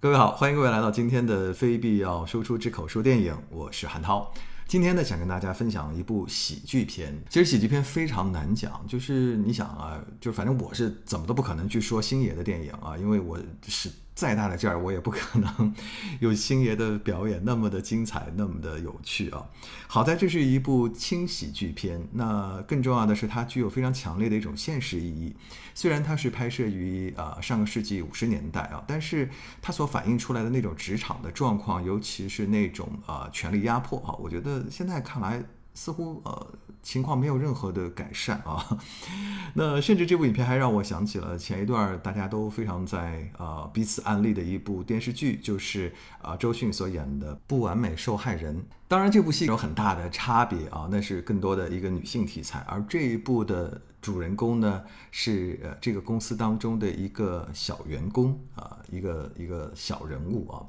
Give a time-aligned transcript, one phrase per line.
[0.00, 4.32] 各位好，欢迎各位来到今天的非必要输出之口说电影，我是韩涛。
[4.68, 7.20] 今天呢，想跟大家分享一部喜剧片。
[7.28, 13.90] 其实喜剧片非常难讲，就是你想啊，就反正我是怎么都不可能去说星爷的电影啊，因为我是。
[14.18, 15.72] 再大的劲儿，我也不可能
[16.18, 19.46] 有星爷的表演那么的精彩，那么的有趣啊！
[19.86, 25.36] 好在这是一部轻喜剧片，那更重要的是它具有非常强烈的一种现实意义。
[25.72, 29.30] 虽然它是拍摄于啊上个世纪五十年代啊，但是
[29.62, 35.44] 它所反映出来的那种职场的状况，尤其是那种啊权力压迫啊，我觉得现在看来。
[35.78, 36.46] 似乎呃
[36.82, 38.78] 情况没有任何的改善啊，
[39.54, 48.56] 那甚至这部影片还让我想起了前一段大家都非常在呃彼此安利的一部电视剧，就是啊周迅所演的《不完美受害人》。
[48.88, 53.82] 当然这部戏有很大的差别啊，那是更多的一个女性题材，而这一部的。
[54.00, 60.62] 主人公呢是呃这个公司当中的一个小员工啊，一个一个小人物啊。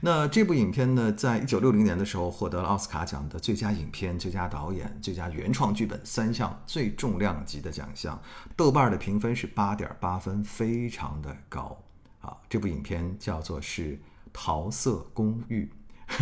[0.00, 8.18] 那这部影片呢，在一九六零年的时候获得了奥斯卡奖的最佳影片、最佳导演、最佳原创剧本三项最重量级的奖项。
[8.56, 11.78] 豆瓣的评分是八点八分，非常的高
[12.22, 12.34] 啊。
[12.48, 13.92] 这部影片叫做是
[14.32, 15.64] 《桃色公寓》。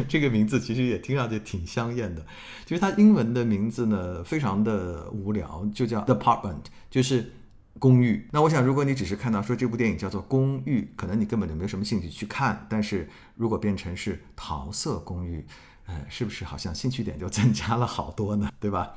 [0.08, 2.24] 这个名字其实也听上去挺香艳的，
[2.66, 7.32] 其实它英文的名字呢非常的无聊，就叫 Department，就是
[7.78, 8.28] 公寓。
[8.32, 12.66] 那我想，如果你只是看到说这部电影叫做《公寓》，可能你根本就没有什么兴趣去看。
[12.68, 15.46] 但是如果变成是桃色公寓，
[15.86, 18.50] 呃，是不是好像兴趣点就增加了好多呢？
[18.60, 18.94] 对吧？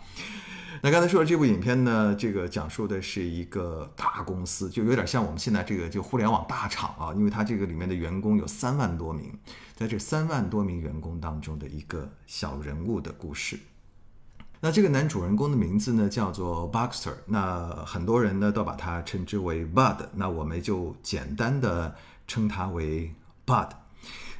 [0.81, 9.37] 那刚才说的这部影片呢，这个讲述的是一个大公司，就有点像我们现在这个就互联网大厂啊，因为它这个里面的员工有三万多名，
[9.75, 13.59] 在这三万多名员工当中的一个小人物的故事。
[14.61, 21.95] 那这个男主人公的名字呢叫做 Baxter，那很多人呢都把他称之为 Bud，那我们就简单的
[22.27, 23.13] 称他为
[23.45, 23.69] Bud。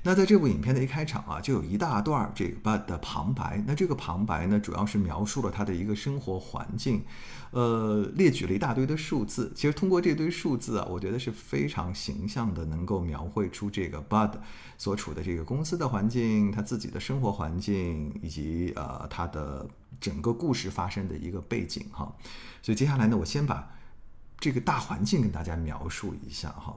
[0.04, 3.64] 那在这部影片的一开场啊，就有一大段这个 Bud 的旁白。
[3.68, 7.04] 那这个旁白呢，主要是描述了他的一个生活环境，
[7.52, 9.52] 呃，列举了一大堆的数字。
[9.56, 14.32] 其实通过这堆数字啊，我觉得是非常形象的，能够描绘出这个 Bud
[14.76, 19.68] 所处的这个公司的环境，他自己的生活环境，以及呃他的
[20.00, 22.12] 整个故事发生的一个背景哈。
[22.64, 23.72] 所以接下来呢，我先把
[24.40, 26.76] 这个大环境跟大家描述一下哈。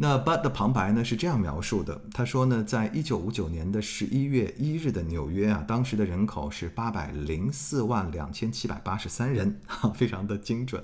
[0.00, 10.80] 那 Bud 的旁白呢是这样描述的，他说呢，在一九五九年的十一月一日的纽约啊，当时的人口是八百零四万两千七百八十三人，哈，非常的精准。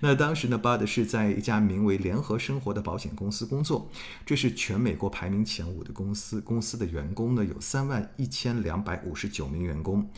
[0.00, 3.88] 那当时呢，Bud 是在一家名为联合生活的保险公司工作，
[4.26, 10.10] 这是全美国排名前五的公司，公司的员工呢有三万一千两百五十九名员工。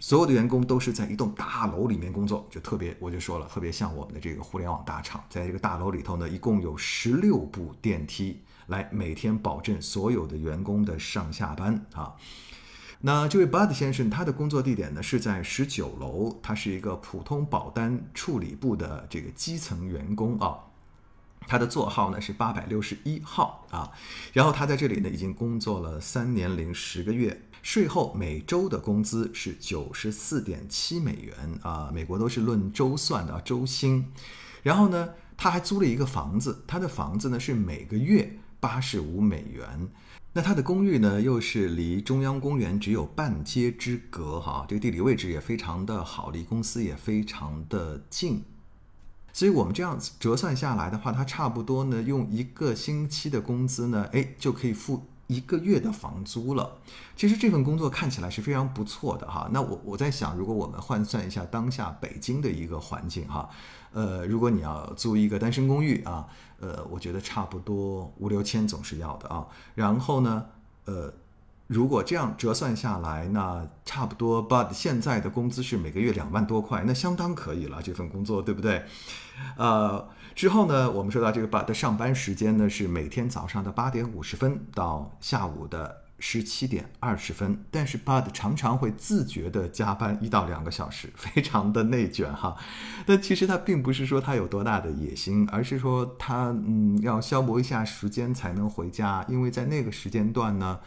[0.00, 12.14] 所有的员工都是在一栋大楼里面工作，就特别，我就说了，特别像我们的这个互联网大厂，在这个大楼里头呢，一共有十六部电梯，来每天保证所有的员工的上下班啊。
[13.00, 20.58] 那这位 Bud 先生，他的工作地点呢是在十九楼，他是一个普通保单处理部的这个基层员工啊。
[21.46, 23.90] 他的座号呢是八百六十一号啊，
[24.32, 34.06] 然后他在这里呢已经工作了三年零十个月，税后每周的工资是九十四点七美元啊，美国都是论周算的周薪。
[34.62, 39.86] 然后呢，他还租了一个房子，他的房子呢是每个月八十五美元。
[40.32, 48.44] 那他的公寓呢又是离中央公园只有半街之隔哈，这个地理位置也非常的好，离公司也非常的近。
[49.34, 56.78] 所以我们这样折算下来的话，他差不多呢，用一个星期的工资呢，哎，就可以付一个月的房租了。
[57.14, 59.48] 其实这份工作看起来是非常不错的哈。
[59.52, 63.48] 那我我在想，如果我们换算一下当下北京的一个环境哈，
[63.92, 66.26] 呃，如果你要租一个单身公寓啊，
[66.58, 69.46] 呃，我觉得差不多五六千总是要的啊。
[69.76, 70.46] 然后呢，
[70.86, 71.14] 呃。
[71.68, 78.82] 如果这样折算下来，那差不多，but 现在的工资是每个月两万多块，那相当可以了，这份工作，对不对？
[79.58, 92.56] 呃，之后呢，我们说到这个 Bud 的上班时间呢是每天早上的八点五十分到下午的十七点二十分，但是 Bud 常常会自觉的加班一到两个小时， 非常的内卷哈。
[93.04, 100.78] 但其实他并不是说他有多大的野心，而是说他嗯要消磨一下时间才能回家，因为在那个时间段呢。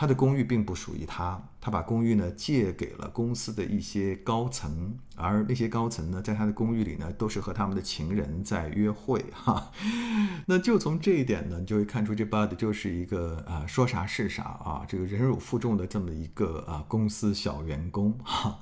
[0.00, 9.72] 他的公寓并不属于他，他把公寓呢借给了公司的一些高层，而那些高层呢，在他的公寓里呢，都是和他们的情人在约会哈。
[10.46, 18.60] 那就从这一点呢，你就会看出这 Bud 就是一个啊说啥是啥啊，这个忍辱负重的这么一个啊公司小员工哈。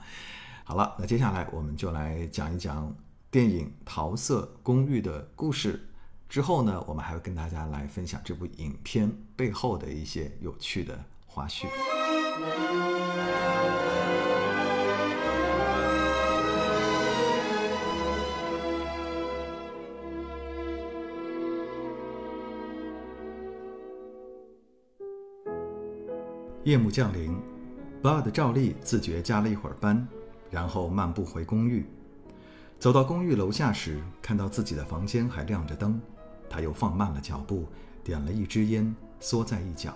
[0.65, 2.97] 好了，那接下来我们就来讲一讲
[3.31, 5.87] 电影《桃色公寓》的故事。
[6.31, 10.99] 之后呢，我们还会跟大家来分享这部影片背后的一些有趣的
[11.37, 11.67] 花絮。
[26.65, 27.37] 夜幕降临
[28.03, 30.09] ，Bud 照例自觉加了一会儿班，
[30.51, 31.87] 然后漫步回公寓。
[32.79, 36.01] 走到公寓楼下时，看到自己的房间还亮着灯，
[36.49, 37.67] 他又放慢了脚步，
[38.03, 39.93] 点了一支烟，缩在一角。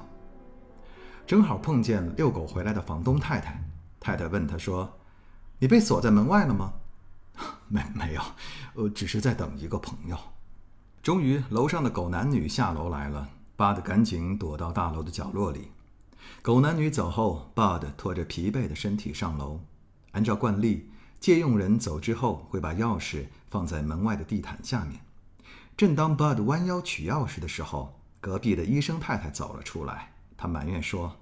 [1.31, 3.62] 正好碰见遛狗回来的房东太太，
[4.00, 4.99] 太太问他说
[5.61, 6.73] ：“你被锁在门外了吗
[7.71, 8.23] ？”“没没有，
[8.75, 10.19] 呃，只是在等一个朋友。”
[11.05, 15.71] 终于，楼上的狗男女下楼来了，Bud 赶紧躲到大楼的角落里。
[16.43, 19.61] 狗男女走后，Bud 拖着疲惫的身体上楼。
[20.11, 20.91] 按照惯例，
[21.21, 25.00] 借用人走之后会把钥匙放在门外的地毯下面。
[25.76, 30.11] 正当 Bud 弯腰取钥匙的时候，隔壁的医生太太走了出来。
[30.37, 31.15] 她埋怨说：“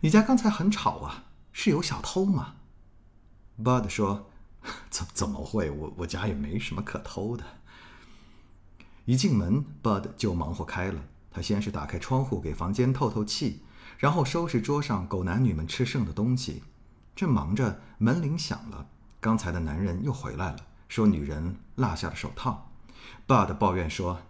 [0.00, 2.54] 你家刚才很吵啊，是有小偷吗
[3.62, 4.30] ？”Bud 说
[4.90, 5.70] ：“怎怎么会？
[5.70, 7.44] 我我家也没什么可偷的。”
[9.06, 11.02] 一进门，Bud 就忙活开了。
[11.30, 13.62] 他先是打开窗户给房间透透气。
[13.96, 16.62] 然后收拾桌上狗男女们吃剩的东西，
[17.16, 18.86] 正忙着，门铃响了。
[19.18, 22.70] 刚才的男人又回来了，说女人落下了手套。
[23.26, 24.20] Bud 抱怨说：“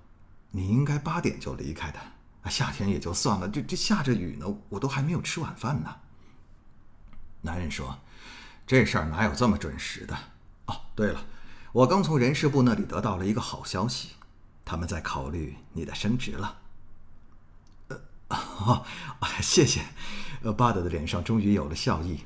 [0.53, 1.99] 你应该八点就离开的。
[2.49, 5.97] 夏天也就算了，这这下着雨呢，我都还没有吃晚饭呢。”
[7.43, 7.99] 男人说
[8.67, 10.17] ：“这事儿哪有这么准时的？
[10.67, 11.25] 哦，对了，
[11.73, 14.11] 我刚从人事部那里得到了一个好消息，
[14.65, 16.59] 他们在考虑你的升职了。”
[17.89, 18.85] 呃哦，
[19.41, 19.83] 谢谢。
[20.43, 22.23] 呃，Bud 的脸上终于有了笑意。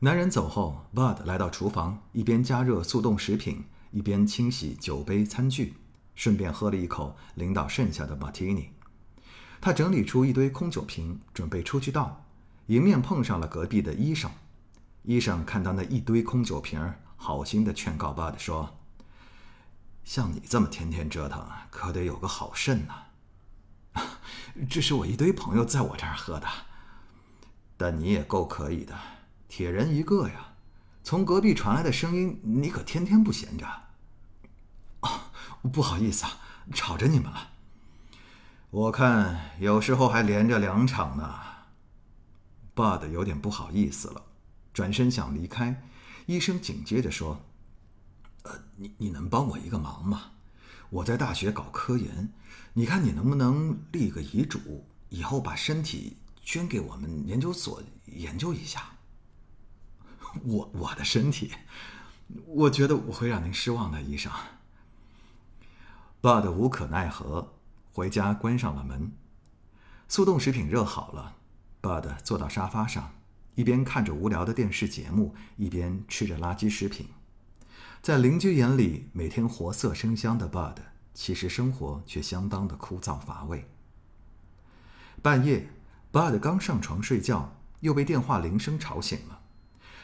[0.00, 5.76] 男人走后，Bud 来到厨房，一边加热速冻食品，一边清洗酒杯餐具，
[6.14, 8.70] 顺便喝了一口领导剩下的 Martini。
[9.60, 12.24] 他整理出一堆空酒瓶，准备出去倒，
[12.66, 14.30] 迎面碰上了隔壁的医生。
[15.02, 18.78] 医生看到那一堆空酒瓶，好心的劝告 Bud 说
[20.04, 22.94] ：“像你这么天天折腾，可得有个好肾呐。
[24.68, 26.46] ”这是我一堆朋友在我这儿喝的，
[27.76, 28.98] 但你也够可以的，
[29.48, 30.54] 铁人一个呀！
[31.02, 33.66] 从隔壁传来的声音，你可天天不闲着。
[35.00, 35.20] 哦，
[35.72, 36.32] 不好意思啊，
[36.72, 37.49] 吵着你们了。
[38.70, 41.40] 我看有时候还连着两场呢。
[42.72, 44.22] Bud 有点不好意思了，
[44.72, 45.82] 转身想离开，
[46.26, 47.40] 医生紧接着说
[48.44, 50.30] ：“呃，你你能帮我一个忙吗？
[50.88, 52.32] 我在大学搞科研。”
[52.74, 58.92] 你看，你能不能立个遗嘱，以后把身体捐给我们研究所研究一下？
[60.46, 61.50] 我我的身体，
[62.46, 64.30] 我觉得我会让您失望的，医生。
[66.22, 67.59] Bud 无可奈何，
[67.92, 69.12] 回家关上了门。
[70.08, 71.36] 速冻食品热好了
[71.80, 73.12] ，Bud 坐到沙发上，
[73.54, 77.08] 一边看着无聊的电视节目，一边吃着垃圾食品。
[78.02, 80.76] 在邻居眼里，每天活色生香的 Bud。
[81.12, 83.68] 其实生活却相当的枯燥乏味。
[85.20, 85.68] 半夜
[86.12, 89.40] ，Bud 刚上床睡觉，又被电话铃声吵醒了。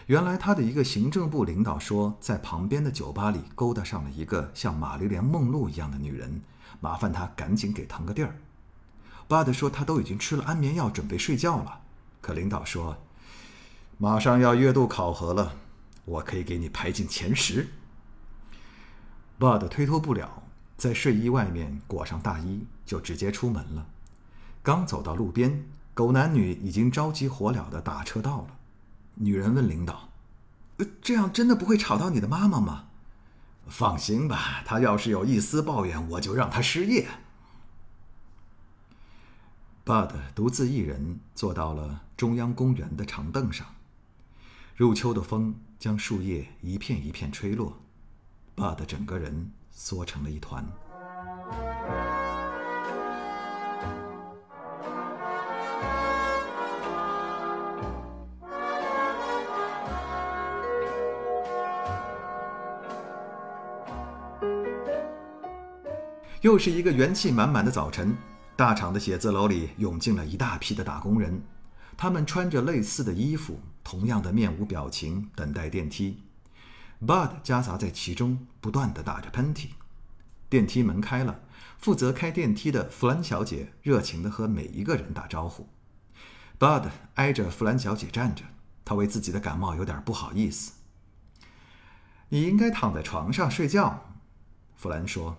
[0.07, 6.43] 原来他的一个行政部领导说，在旁边的酒吧里勾搭上了一个像玛丽莲·梦露一样的女人，
[6.81, 8.37] 麻烦他赶紧给腾个地儿。
[9.29, 11.81] Bud 说他都已经吃了安眠药，准备睡觉了。
[12.21, 12.97] 可领导说，
[13.99, 15.57] 马上要月度考核了，
[16.05, 17.69] 我可以给你排进前十。
[19.39, 20.43] Bud 推脱不了。
[20.77, 23.87] 在睡衣外面裹上大衣，就直接出门了。
[24.63, 28.49] 刚走到路边，狗男女已经着急火燎的打车到了。
[29.15, 30.11] 女人问领导
[31.01, 32.86] ：“这样真的不会吵到你的妈妈吗
[33.69, 37.09] ？”“放心吧，他要是有一丝抱怨，我就让他失业。
[39.85, 43.75] ”Bud 独自一人坐到了中央公园的长凳上，
[44.75, 47.79] 入秋的风将树叶一片一片吹落
[48.57, 49.53] ，Bud 整个人。
[49.79, 50.67] 缩成了一团。
[66.43, 68.15] 又是一个元气满满的早晨，
[68.57, 71.43] 大厂的写字楼里涌进了一大批的打工人，
[71.97, 76.23] 他们穿着类似的衣服，同样的面无表情，等待电梯。
[77.05, 79.69] Bud 夹杂在其中，不断的打着喷嚏。
[80.49, 81.41] 电梯门开了，
[81.79, 85.69] 负责开电梯的弗兰小姐热情的和每一个人打招呼。
[86.59, 88.45] Bud 挨着弗兰小姐站着，
[88.85, 90.73] 他为自己的感冒有点不好意思。
[92.29, 94.13] 你应该躺在床上睡觉，
[94.77, 95.39] 弗兰说。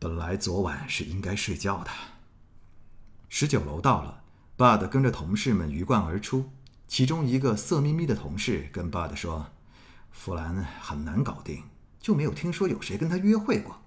[0.00, 1.90] 本来昨晚是应该睡觉的。
[3.28, 4.22] 十九楼到了
[4.56, 6.50] ，Bud 跟着同事们鱼贯而出。
[6.88, 9.50] 其中一个色眯眯的同事跟 Bud 说
[10.10, 11.64] ：“弗兰很难搞定，
[12.00, 13.82] 就没有听说有谁跟他约会过。”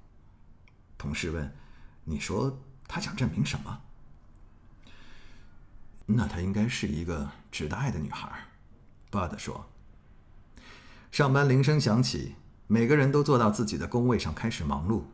[1.00, 1.52] 同事问
[2.06, 3.82] ：“你说他想证明什么？”
[6.06, 8.30] 那她应该是一个值得爱的女孩
[9.10, 9.68] ，Bud 说。
[11.12, 12.36] 上班铃声响起，
[12.68, 15.06] 每个人都坐到自己的工位上开始忙碌。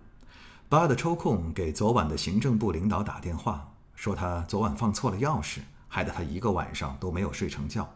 [0.69, 7.95] Bud 抽空给昨晚的行政部领导打电话，说他昨晚放错了钥匙，害得他一个晚上都没有睡成觉。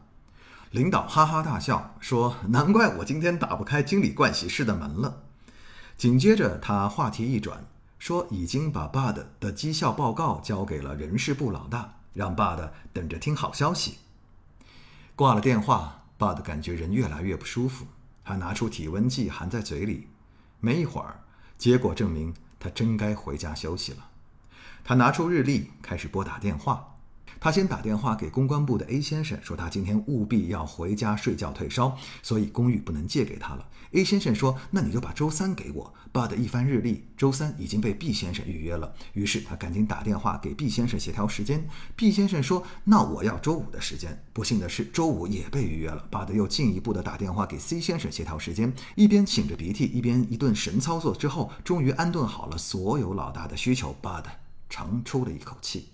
[0.72, 5.22] 领导哈哈大笑，说：“难怪我今天打不开经理盥洗室的门了。”
[5.96, 7.64] 紧接着，他话题一转，
[8.00, 12.00] 说已经把 Bud 的绩效报告交给了人事部老大。
[12.14, 13.98] 让 Bud 等着听好消息。
[15.16, 17.86] 挂了电话，Bud 感觉人越来越不舒服，
[18.24, 20.08] 他拿出体温计含在嘴里。
[20.60, 21.22] 没一会儿，
[21.58, 24.10] 结果证明他真该回家休息了。
[24.86, 26.93] 他拿出日历，开始拨打电话。
[27.44, 33.68] 他先打电话给公关部的 A 先生，说他今天务必要回家睡觉退烧，所以公寓不能借给他了。
[33.92, 35.94] A 先生说：“那你就把周三给我。
[36.14, 38.94] ”Bud 一番日历，周三已经被 B 先生预约了。
[39.12, 41.68] 于是他赶紧打电话给 B 先生协调时间。
[41.98, 46.08] B 先生说：“那我要周五的时间。”不幸的是，周五也被预约了。
[46.10, 53.94] Bud 又进一步的打电话给 C 先生协调时间，一边擤着鼻涕，一边一顿神操作之后，终于安顿好了所有老大的需求。
[54.02, 54.24] Bud
[54.70, 55.90] 长出了一口气。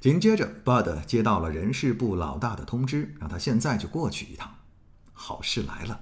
[0.00, 4.56] 紧接着，Bud 接到了人事部老大的通知，让他现在就过去一趟。
[5.12, 6.00] 好事来了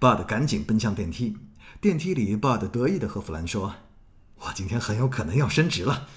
[0.00, 1.36] ！Bud 赶紧奔向电梯。
[1.80, 3.74] 电梯里，Bud 得意地和弗兰说
[4.40, 6.08] ：“我今天很有可能要升职了。”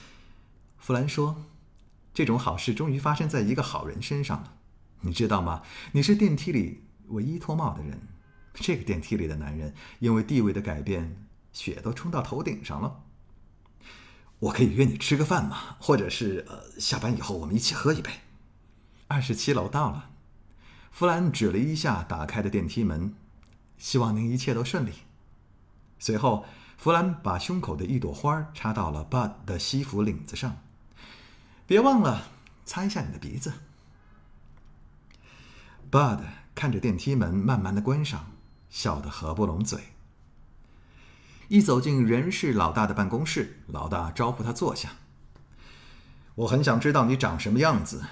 [0.80, 1.46] 弗兰说
[2.14, 4.54] ：“这种好事终于发生在一个好人身上了。
[5.02, 5.62] 你知道吗？
[5.92, 8.08] 你是电梯里唯一脱帽的人。
[8.54, 13.04] 这个电梯里的男人因为地位的改变，血都冲到头顶上了。
[14.42, 15.78] 我可以约你吃个饭吗？
[15.80, 18.12] 或者是呃，下班以后我们一起喝一杯？”
[19.08, 20.10] 二十七楼到了。
[20.92, 23.16] 弗兰指了一下打开的电梯门。
[23.78, 24.92] 希望您一切都顺利。
[25.98, 26.46] 随后，
[26.78, 30.58] 弗兰把胸口的一朵花插到了 Bud 的西服领子上。
[31.66, 32.28] 别忘了
[32.66, 33.54] 擦一下你的鼻子。
[35.90, 36.20] Bud
[36.54, 38.32] 看着电梯门慢慢的关上，
[38.70, 39.91] 笑得合不拢嘴。
[41.52, 44.92] 一走进人事老大的办公室，老大招呼他坐下。
[46.36, 48.06] 我很想知道你长什么样子。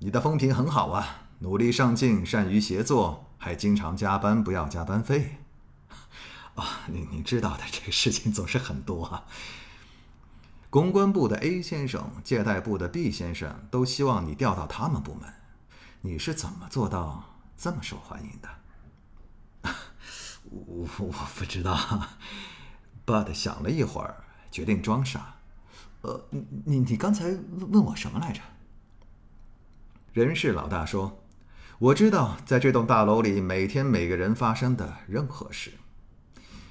[0.00, 3.30] 你的风评很好啊，努力上进，善于协作。
[3.38, 5.38] 还经常加班，不要加班费，
[6.56, 9.26] 啊，你你知道的，这个事情总是很多啊。
[10.68, 15.32] 公关部的 A 先生、借贷部的 B 先生都希望你调到他们部门，
[16.00, 19.70] 你是怎么做到这么受欢迎的？
[20.50, 21.78] 我我不知道。
[23.04, 25.36] Bud 想了一会儿，决定装傻。
[26.02, 27.26] 呃，你你你刚才
[27.58, 28.40] 问我什么来着？
[30.12, 31.18] 人事老大说。
[31.78, 35.72] 我知道，在这栋大楼里，每天每个人发生的任何事。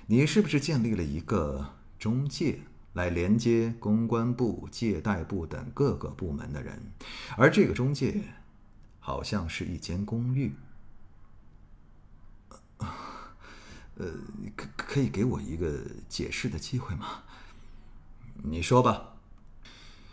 [0.07, 2.59] 你是不是建立了一个中介，
[2.93, 6.91] 来连接公关部、借贷部等各个部门的人？
[7.38, 8.21] 而这个中介，
[9.00, 10.55] 好像是一间公寓。
[13.95, 14.07] 呃，
[14.55, 17.24] 可可以给我一个解释的机会吗？
[18.43, 19.07] 你说吧。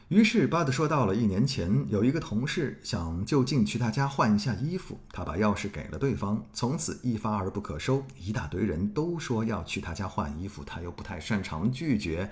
[0.09, 8.07] 于是巴德说：“到了一年前，有一个同事想就近去他家换一下衣服，他把钥匙给了对方，从此一发而不可收。
[8.19, 12.31] 一大堆人都说要去他家换衣服，他又不太擅长拒绝，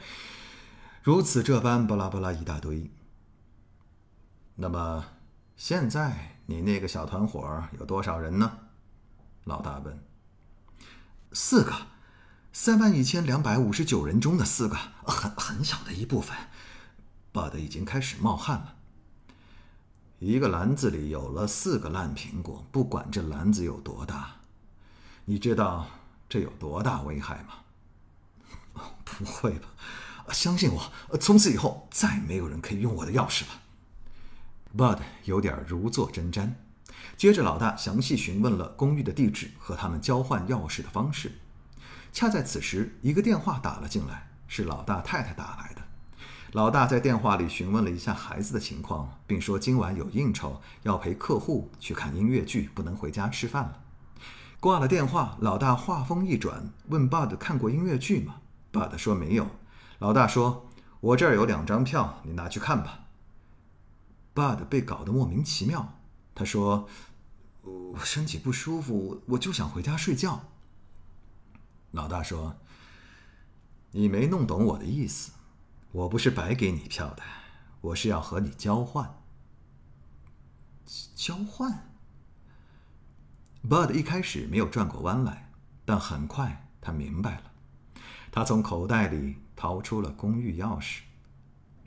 [1.02, 2.90] 如此这般，巴拉巴拉一大堆。
[4.54, 5.04] 那么，
[5.54, 8.58] 现在你那个小团伙有多少人呢？”
[9.44, 10.02] 老大问。
[11.38, 11.88] “四个，
[12.50, 14.74] 三万一千两百五十九人中的四个，
[15.04, 16.34] 很很小的一部分。”
[17.30, 18.76] 爸的已经开始冒汗了。
[20.18, 24.36] 一个篮子里有了四个烂苹果，不管这篮子有多大，
[25.26, 25.88] 你知道
[26.26, 28.82] 这有多大危害吗？
[29.04, 29.68] 不会吧？
[30.32, 33.60] 相信我，从此以后再没有人可以用我的钥匙了。
[34.74, 36.54] Bud 有点如坐针毡。
[37.16, 41.32] 接着，老大详细询问了公寓的地址和他们交换钥匙的方式。
[42.12, 45.82] 恰在此时，一个电话打了进来，是老大太太打来的。
[46.52, 53.80] 老大在电话里询问了一下孩子的情况，并说今晚有应酬，要陪客户去看音乐剧，不能回家吃饭了。
[54.60, 58.36] 挂了电话，老大话锋一转，问 Bud 看过音乐剧吗
[58.72, 59.46] ？Bud 说没有。
[59.98, 60.68] 老大说
[61.00, 63.00] ：“我这儿有两张票，你拿去看吧。
[64.34, 65.94] ”Bud 被搞得莫名其妙，
[66.36, 66.88] 他说
[67.64, 70.44] ：“我身体不舒服，我就想回家睡觉。”
[71.90, 72.54] 老大说。
[73.92, 75.32] 你没弄懂我的意思，
[75.90, 77.22] 我不是白给你票的，
[77.80, 79.22] 我是要和你交换。
[81.14, 81.88] 交换
[83.66, 85.50] ？Bud 一开始没有转过弯来，
[85.86, 87.52] 但很快他明白了。
[88.30, 91.00] 他从口袋里掏出了公寓钥匙。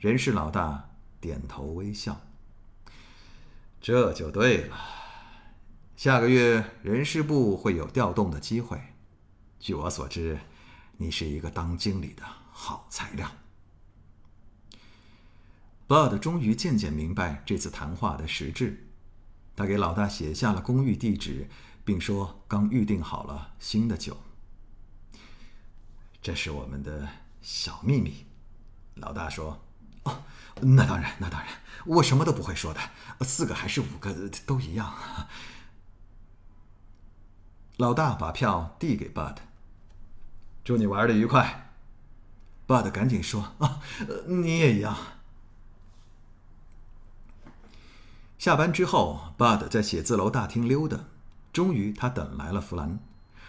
[0.00, 0.90] 人事老大
[1.20, 2.20] 点头微笑。
[3.80, 4.78] 这就对了。
[5.96, 8.80] 下个月人事部会有调动的机会。
[9.58, 10.38] 据我所知，
[10.96, 13.30] 你是一个当经理的好材料。
[15.88, 18.86] Bud 终于渐渐明白这次谈话的实质。
[19.56, 21.48] 他给老大写下了公寓地址，
[21.84, 24.16] 并说刚预定好了新的酒。
[26.22, 27.08] 这是我们的
[27.42, 28.24] 小秘密。
[28.94, 29.60] 老大说
[30.04, 30.22] ：“哦，
[30.60, 31.48] 那当然，那当然，
[31.86, 32.80] 我什么都不会说的。
[33.22, 34.94] 四个还是五个都一样。”
[37.78, 39.36] 老大把票递给 Bud，
[40.62, 41.72] 祝你玩的愉快。
[42.66, 43.80] Bud 赶紧说：“啊，
[44.26, 44.96] 你也一样。”
[48.38, 51.00] 下班之后，Bud 在写字楼大厅溜达，
[51.52, 53.00] 终于他等来了弗兰。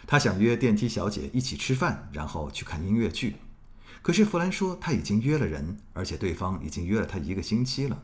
[0.08, 3.38] 他想约电梯小姐一起吃饭，然后去看音乐剧。
[4.02, 8.04] 可是弗兰说他已经约了人，而且对方已经约了他一个星期了。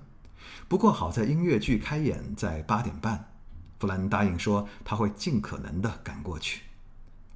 [0.68, 3.32] 不过好在音乐剧开演在八点半。
[3.80, 6.62] 弗兰答应说他会尽可能的赶过去。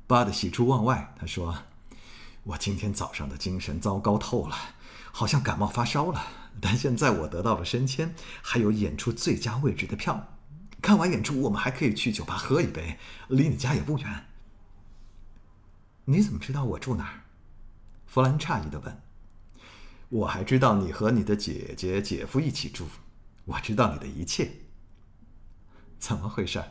[0.07, 1.55] 巴德喜出望外，他说
[2.43, 4.55] ：“我今天早上的精神糟糕透了，
[5.11, 6.21] 好像感冒发烧了。
[6.59, 10.35] 但现在我得到了升迁，还有演出最佳位置的票。
[10.81, 14.25] 看完演出，我们还可以去酒吧喝一杯，离你家也不远。”
[16.05, 17.21] 你怎么知道我住哪儿？
[18.11, 19.01] 弗兰诧异的问。
[20.09, 22.87] “我还知道你和你的姐姐、姐夫一起住，
[23.45, 24.51] 我知道你的一切。”
[25.97, 26.61] 怎么回事？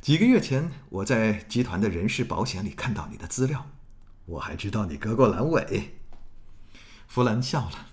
[0.00, 3.70] 几个月前，我在集团的人事保险里看到你的资料，
[4.26, 5.98] 我还知道你割过阑尾。
[7.08, 7.88] 弗兰笑了，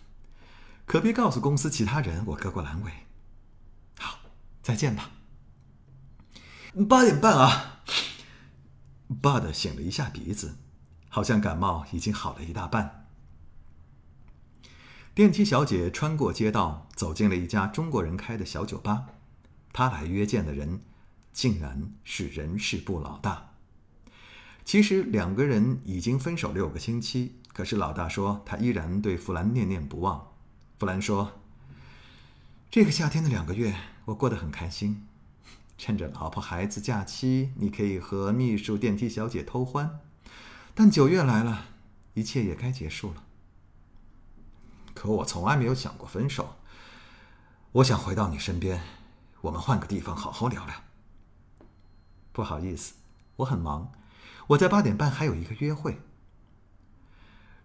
[0.85, 2.91] 可别告诉公司其他人我割过阑尾。
[3.97, 4.19] 好，
[4.61, 5.09] 再见吧。
[6.87, 7.81] 八点半啊
[9.09, 10.57] ！Bud 擤了一下鼻子，
[11.09, 13.07] 好像感冒已经好了一大半。
[15.13, 19.07] 电梯小姐穿过街道，走进了一家中国人开的小酒吧。
[19.73, 20.79] 她来约见的人，
[21.33, 23.51] 竟然是人事部老大。
[24.63, 30.27] 其实两个人已经分手六个星期，可是老大说他依然对弗兰念念不忘。
[30.77, 31.39] 弗兰说
[32.69, 35.07] ：“这个夏天的两个月，我过得很开心。
[35.77, 39.99] 趁着老婆孩子假期，你可以和秘书、电梯小姐偷欢。
[40.81, 41.65] 但九月来了，
[42.13, 43.25] 一切也该结束了。
[44.93, 46.55] 可我从来没有想过分手。
[47.73, 48.81] 我想回到你身边。”
[49.43, 50.73] 我们换个地方好好聊聊。
[52.31, 52.93] 不好意思，
[53.35, 53.91] 我很忙，
[54.47, 55.99] 我在八点半还有一个约会。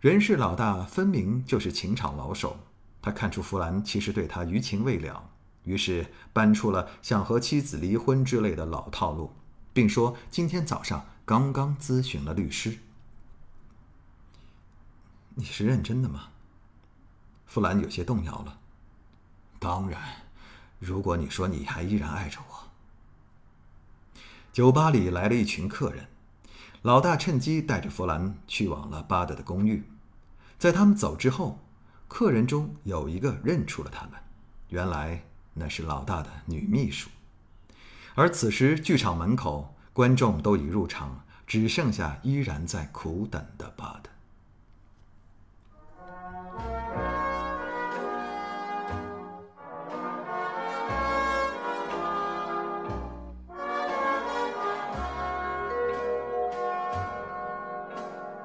[0.01, 2.59] 人事老大分明就是情场老手，
[3.01, 5.31] 他看出弗兰其实对他余情未了，
[5.63, 9.33] 于是搬出了想和妻子离婚之类的老套路，
[9.73, 12.81] 并说今天早上刚刚咨询了律师。
[15.35, 16.29] 你是认真的吗？
[17.47, 18.59] 弗兰有些动摇了。
[19.59, 20.01] 当然。
[20.81, 22.71] 如果你说你还依然爱着我，
[24.53, 26.09] 酒吧里来了一群客人，
[26.83, 29.89] 老大趁机带着弗兰去往了巴德的公寓。
[30.59, 31.59] 在他们走之后，
[32.07, 34.21] 客人中有一个认出了他们，
[34.69, 37.09] 原来那是老大的女秘书。
[38.15, 44.11] 而此时剧场门口观众都已入场，只剩下依然在苦等的巴德。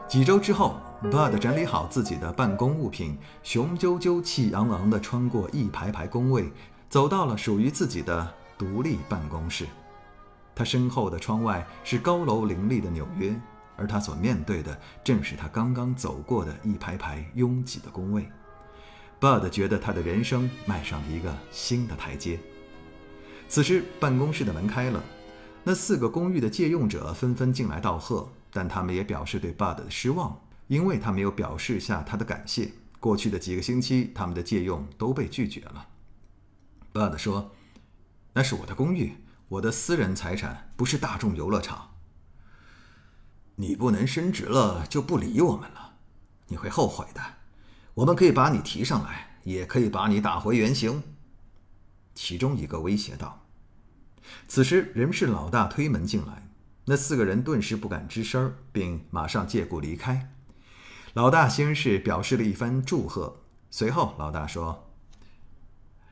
[0.09, 6.51] 几周之后，Bud 整理好自己的办公物品，雄赳赳、气昂昂地穿过一排排工位，
[6.89, 9.67] 走到了属于自己的独立办公室。
[10.55, 13.39] 他身后的窗外是高楼林立的纽约，
[13.77, 18.27] 而他所面对的正是他刚刚走过的一排排拥挤的工位。
[19.19, 22.39] Bud 觉得他的人生迈上了一个新的台阶。
[23.47, 25.03] 此时，办公室的门开了，
[25.63, 28.27] 那四个公寓的借用者纷纷进来道贺。
[28.51, 32.73] 但他们也表示对 Bud 的失望，因为他没有表示下他的感谢。
[32.99, 35.87] 过去的几个星期，他们的借用都被拒绝了。
[36.91, 37.55] Bud 说
[38.33, 41.91] ：“那是我的公寓，我的私人财产，不是大众游乐场。
[43.55, 45.93] 你不能升职了就不理我们了，
[46.47, 47.21] 你会后悔的。
[47.93, 51.03] 我们可以把你提上来，也可以把你打回原形。”
[52.13, 53.45] 其中一个威胁道。
[54.49, 56.48] 此时，人事老大推门进来。
[56.89, 60.33] 那四个人顿时不敢吱声，并马上借故离开。
[61.13, 64.89] 老大先是表示了一番祝贺，随后老大说：“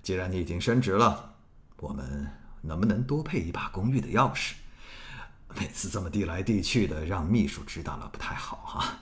[0.04, 1.34] 既然你已经升职了，
[1.78, 2.28] 我们
[2.62, 4.54] 能不能多配一把公寓的钥匙？
[5.60, 9.00] 每次这么递来递去的，让秘书知道了不太好哈。”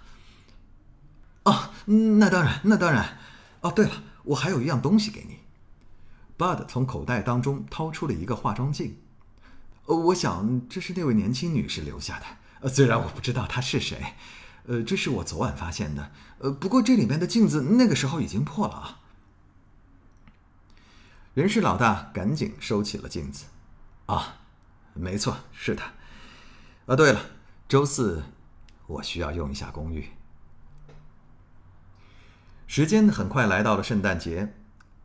[1.43, 1.71] 哦，
[2.19, 3.17] 那当然，那当然。
[3.59, 3.91] 哦，对了，
[4.23, 5.39] 我还有一样东西给你。
[6.37, 8.97] Bud 从口袋当中掏出了一个化妆镜，
[9.85, 12.25] 呃我想这是那位年轻女士留下的。
[12.61, 14.13] 呃，虽然我不知道她是谁，
[14.65, 16.11] 呃，这是我昨晚发现的。
[16.39, 18.99] 呃，不过这里面的镜子那个时候已经破了啊。
[21.33, 23.45] 人事老大赶紧收起了镜子。
[24.07, 24.37] 啊，
[24.93, 25.93] 没错，是他。
[26.85, 27.21] 啊，对了，
[27.67, 28.23] 周四
[28.87, 30.09] 我需要用一下公寓。
[32.67, 34.55] 时间很快来到了圣诞节。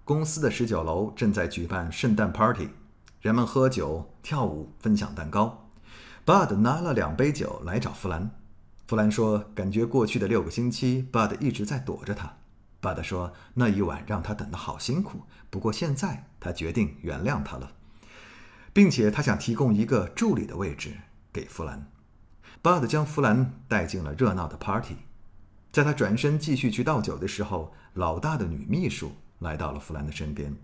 [0.04, 2.70] 公司的十九楼正在举办圣诞 party，
[3.20, 5.68] 人们喝酒、跳舞、分享蛋糕。
[6.24, 8.30] Bud 拿了两杯酒来找弗兰。
[8.86, 12.38] 弗兰说：“感觉过去的六个星期，Bud 一直在躲着他。
[12.80, 17.72] ”Bud 说：“那一晚让他等得好辛苦，不过现在他决定原谅他了，
[18.72, 20.96] 并且他想提供一个助理的位置
[21.30, 21.90] 给弗兰。
[22.62, 24.96] ”Bud 将弗兰带进了热闹的 party。
[25.70, 29.12] 在他转身继续去倒酒的时候，老大的女秘书。
[29.40, 30.54] 来到了弗兰的身边，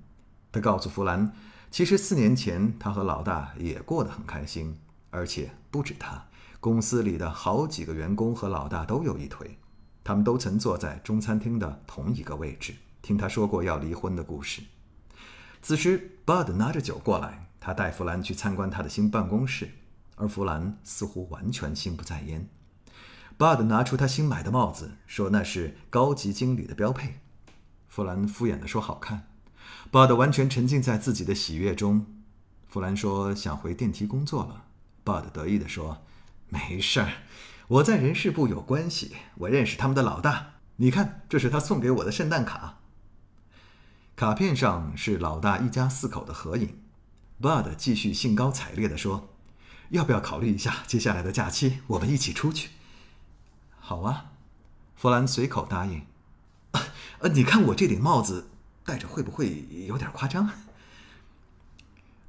[0.52, 1.32] 他告诉弗兰，
[1.76, 4.78] 其实四年前他和老大也过得很开心，
[5.10, 6.26] 而且不止他，
[6.58, 9.58] 公司里的好几个员工和老大都有一腿，
[10.02, 14.62] 他们都曾坐在中餐厅的同一个位置，听他说过要离婚的故事。
[15.60, 19.68] 此时，Bud 拿着酒过来，他带弗兰去参观他的新办公室，
[20.14, 22.48] 而弗兰似乎完全心不在焉。
[23.36, 27.16] Bud 拿出他新买的帽子，说那是高级经理的标配。
[27.86, 29.28] 弗兰敷衍地说：“好看。”
[29.90, 32.06] 巴德完全沉浸在自己的喜悦中。
[32.68, 34.64] 弗兰说：“想回电梯工作了。”
[35.04, 36.02] 巴德得意地说
[36.50, 37.12] ：“没事儿，
[37.68, 40.54] 我在人事部有关系，我认识他们的老大。
[40.76, 42.78] 你看，这是他送给我的圣诞卡。
[44.14, 46.78] 卡片上是老大一家四口的合影。”
[47.40, 49.28] Bud 继续兴高采烈地说
[49.90, 52.70] ：“要不要考虑一下接下来的假期，我们一起出去
[53.78, 54.32] ？”“好啊。”
[54.96, 56.06] 弗兰随口答应。
[57.20, 58.48] 呃，你看我这顶帽子
[58.86, 60.48] 戴着会不会有点夸张？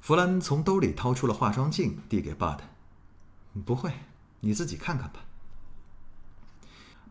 [0.00, 2.58] 弗兰从兜里掏出了化妆镜，递给 Bud。
[3.64, 3.92] 不会，
[4.40, 5.20] 你自己看看吧。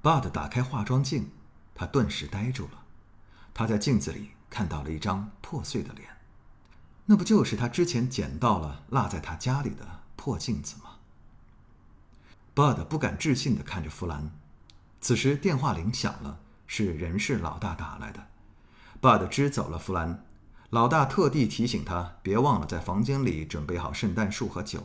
[0.04, 1.32] Bud 打开化妆镜，
[1.74, 2.84] 他顿时呆住了。
[3.54, 6.10] 他在镜子里看到了一张破碎的脸，
[7.06, 10.98] 那不就是他之前捡到了落在他家里的破镜子吗
[12.54, 14.32] ？Bud 不敢置信地看着弗兰。
[15.00, 16.42] 此时电话铃响了。
[16.70, 18.28] 是人事老大打来的
[19.02, 20.26] ，Bud 支走了弗兰。
[20.70, 24.84] 老大特地提醒他别忘了在房间里准备好圣诞树和酒。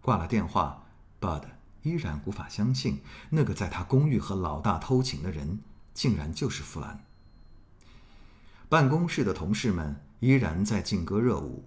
[0.00, 0.84] 挂了电话
[1.20, 1.42] ，Bud
[1.82, 5.60] 依然无法相信那个在他公寓和老大偷情的人
[5.92, 7.04] 竟然就是弗兰。
[8.68, 11.64] 办公室的同事们依然在劲歌热舞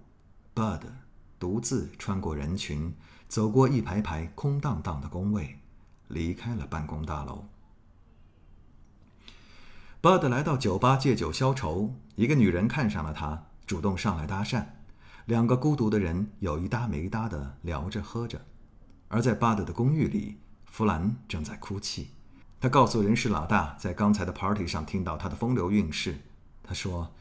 [0.55, 0.81] ，Bud
[1.37, 2.95] 独自穿过人群，
[3.27, 5.59] 走过一排排空荡荡的工位，
[6.07, 7.45] 离开了办公大楼。
[10.03, 14.65] Bud 来到酒吧借酒消愁，一个女人看上了他，主动上来搭讪。
[15.27, 18.41] 两个孤独的人有一搭没一搭的聊着喝着。
[19.07, 22.09] 而在 Bud 的公寓里，弗兰正在哭泣。
[22.59, 26.19] 他告诉人事老大，在刚才的 party 上听到他的风流韵事。
[26.61, 27.13] 他说：“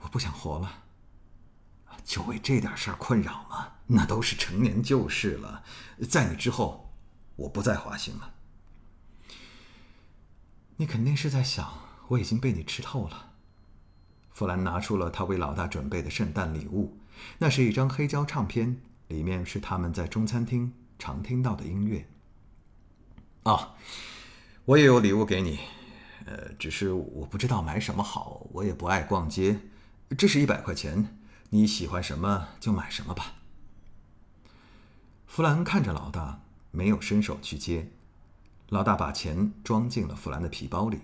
[0.00, 0.70] 我不想活了，
[2.04, 3.68] 就为这点事儿困扰吗？
[3.86, 5.62] 那都是陈年旧事了。
[6.06, 6.92] 在你之后，
[7.36, 8.34] 我不再花心了。
[10.76, 11.66] 你肯定是在想。”
[12.10, 13.32] 我已经被你吃透了。
[14.32, 16.98] 弗兰拿出了他为老大准备的圣诞礼物，
[17.38, 22.08] 那是一张黑胶唱片，里面是他们在中餐厅常听到的音乐。
[23.42, 23.74] 啊，
[24.64, 25.58] 我也有礼物给你，
[26.26, 29.60] 呃，只是我不知道买什么好，我也不爱逛街。
[30.16, 31.18] 这是一百块钱，
[31.50, 33.34] 你喜欢什么就买什么吧。
[35.26, 37.92] 弗兰看着老大，没有伸手去接。
[38.68, 41.00] 老大把钱装进了弗兰的皮包里。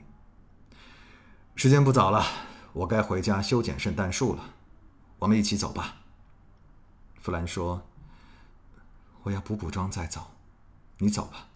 [1.57, 2.23] 时间不早了，
[2.75, 4.51] 我该回家修剪圣诞树了。
[5.21, 5.97] 我们一起走吧。
[7.19, 7.83] 弗兰说
[9.25, 10.33] ：“我要补补妆再走，
[10.99, 11.49] 你走吧。”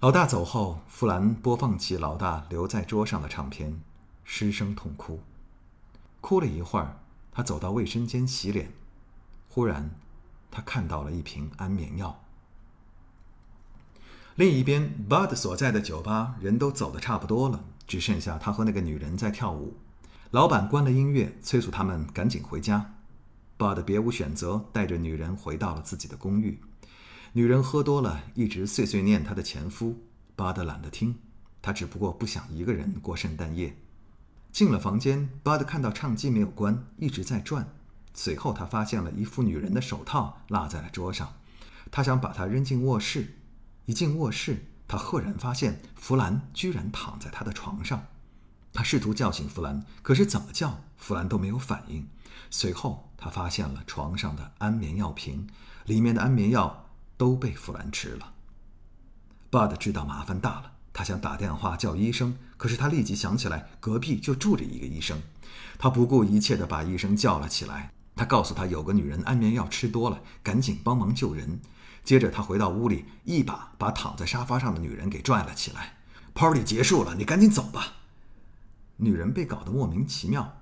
[0.00, 3.78] 老大走后，弗兰播放起老大留在桌上的唱片，
[4.24, 5.20] 失声痛哭。
[6.22, 6.96] 哭了一会儿，
[7.30, 8.72] 他走到卫生间洗脸，
[9.50, 9.90] 忽然，
[10.50, 12.24] 他看到了一瓶安眠药。
[14.34, 17.62] 另一边，Bud 所在的酒吧人都走的差不多了。
[17.86, 19.76] 只剩下他和那个女人在跳舞，
[20.30, 22.94] 老板关了音乐，催促他们赶紧回家。
[23.56, 26.58] Bud 别无选择，带着女人回到了自己的公寓。
[27.32, 29.98] 女人喝多了，一直碎碎念她的前夫。
[30.36, 31.16] 巴德懒得听，
[31.62, 33.76] 他只不过不想一个人过圣诞夜。
[34.50, 37.68] 进了房间，巴德看到唱机没有关，一直在转。
[38.12, 41.34] 随后，他发现了一副女人的手套落在了桌上，
[41.90, 43.34] 他想把它扔进卧室。
[43.86, 48.06] 一进卧室，他赫然发现弗兰居然躺在他的床上。
[48.72, 52.08] 他试图叫醒弗兰，可是怎么叫弗兰都没有反应。
[52.50, 55.48] 随后，他发现了床上的安眠药瓶，
[55.86, 58.32] 里面的安眠药都被弗兰吃了。
[59.48, 65.22] 巴德知道麻烦大了，他想打电话叫医生，可是他立即想起来隔壁就住着一个医生，
[65.78, 67.92] 他不顾一切地把医生叫了起来。
[68.16, 71.60] 他告诉他有个女人安眠药吃多了，赶紧帮忙救人。
[72.04, 75.94] 接着他回到屋里，一把把躺在沙发上的女人给拽了起来。
[76.34, 77.94] “Party 结束了，你赶紧走吧。”
[78.98, 80.60] 女人被搞得莫名其妙。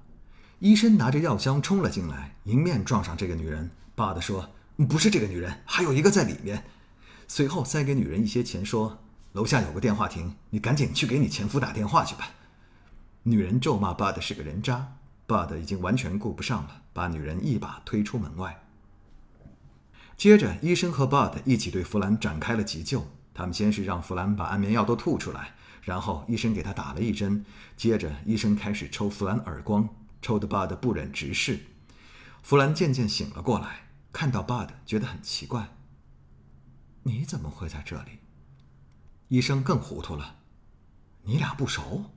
[0.61, 3.71] 医生拿着药箱冲了进来，迎面撞上这个女人。
[3.97, 4.51] 爸的说
[4.89, 6.65] ：“不是这个女人，还有一个在里面。”
[7.27, 9.01] 随后塞给女人一些钱，说
[9.33, 12.31] ：“楼下有个电话亭，你赶紧去给你前夫打电话去吧。”
[13.25, 14.95] 女人咒骂爸的是个人渣，
[15.27, 18.62] 爸的已经完全顾不上了，把女人一把推出门外。
[20.17, 23.07] 接着，医生和 Bud 一起对弗兰展开了急救。
[23.35, 27.45] 他们先是让弗兰把安眠药都吐出来，然后医生给他打了一针。
[27.77, 29.89] 接着，医生开始抽弗兰耳光，
[30.21, 31.61] 抽得 Bud 不忍直视。
[32.43, 35.71] 弗兰渐渐醒了过来，看到 Bud 觉得很奇怪
[37.05, 38.19] ：“你怎么会在这里？”
[39.29, 40.37] 医生更糊涂了
[41.25, 42.11] ：“你俩不熟？”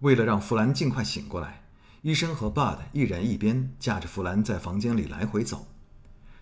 [0.00, 1.65] 为了让弗兰尽快醒过来。
[2.02, 5.66] 医生和 Bud 一人一边架着弗兰在房间里来回走，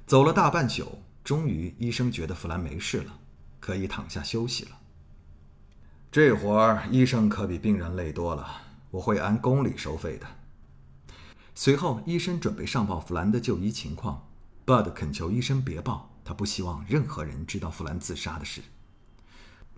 [0.07, 3.19] 走了大半宿，终于医生觉得弗兰没事了，
[3.61, 4.79] 可以躺下休息了。
[6.13, 10.27] 这活儿医生可比病人累多了，我会按公里收费的。
[11.55, 14.29] 随后，医生准备上报弗兰的就医情况
[14.67, 18.61] ，Bud 恳求医生别报，他不希望任何人知道弗兰自杀的事。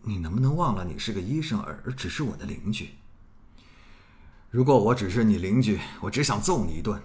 [0.02, 2.90] 你能不能忘了你是个医生，而只是我的邻居？
[4.56, 6.98] 如果我只是你邻居，我只想揍你一顿。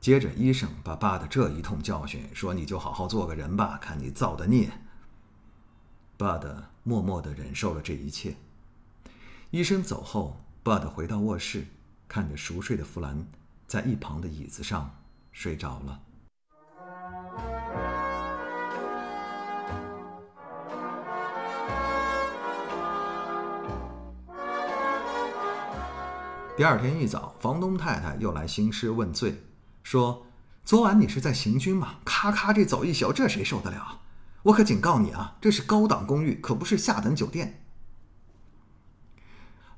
[0.00, 4.70] 接着，医生把爸的这一通教训说：“你就好好做个人吧，看你造的孽。”
[6.16, 8.36] 爸的默默的忍受了这一切。
[9.50, 11.66] 医生走后，爸的回到卧室，
[12.06, 13.26] 看着熟睡的弗兰，
[13.66, 14.94] 在一旁的椅子上
[15.32, 16.02] 睡着了。
[26.58, 29.44] 第二天一早，房东太太又来兴师问罪，
[29.84, 30.26] 说
[30.66, 32.00] ：“昨晚你是在行军吗？
[32.04, 34.00] 咔咔这走一宿，这谁受得了？
[34.42, 37.64] 我可警告你啊，这是高档公寓，可不是下等酒店。”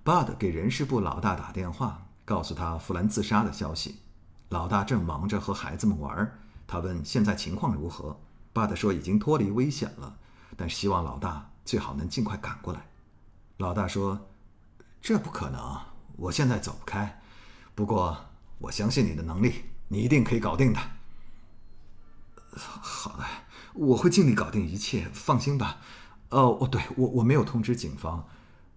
[0.02, 3.96] Bud 给人事部老大打电话，告诉他弗兰自杀的消息。
[4.48, 8.18] 老大正忙着和孩子们玩，他问现在情况如何。
[8.54, 10.16] Bud 说已经脱离危险了，
[10.56, 12.86] 但希望老大最好能尽快赶过来。
[13.58, 14.30] 老大说
[15.02, 15.78] ：“这不可能。”
[16.20, 17.22] 我现在走不开，
[17.74, 18.26] 不过
[18.58, 20.78] 我相信你的能力，你一定可以搞定的。
[22.52, 23.24] 好的，
[23.72, 25.80] 我会尽力搞定一切，放心吧。
[26.28, 28.28] 哦哦，对我我没有通知警方。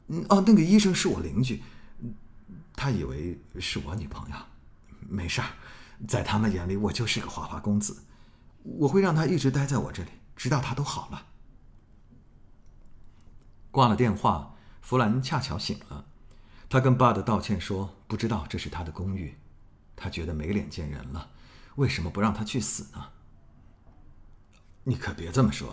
[0.07, 1.61] 嗯哦，那个医生是我邻居，
[2.75, 4.35] 他以为是我女朋友。
[5.01, 5.47] 没事儿，
[6.07, 8.05] 在他们眼里我就是个花花公子。
[8.63, 11.25] 我会让他一直待在我这里，直到他都好了。
[13.69, 16.05] 挂了电话，弗兰恰巧醒了。
[16.73, 19.37] 他跟爸的道歉说：“不知道这是他的公寓，
[19.95, 21.29] 他觉得没脸见人了。
[21.75, 23.11] 为什么不让他去死呢？”
[24.85, 25.71] 你可别这么说，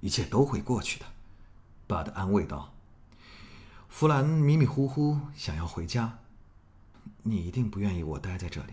[0.00, 1.06] 一切都会过去的。”
[1.86, 2.74] 爸的安慰道。
[3.88, 6.18] 弗兰迷迷糊糊想要回家。
[7.22, 8.72] 你一定不愿意我待在这里。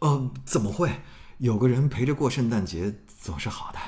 [0.00, 1.00] 哦，怎么会？
[1.38, 3.78] 有个人陪着过圣诞节总是好的。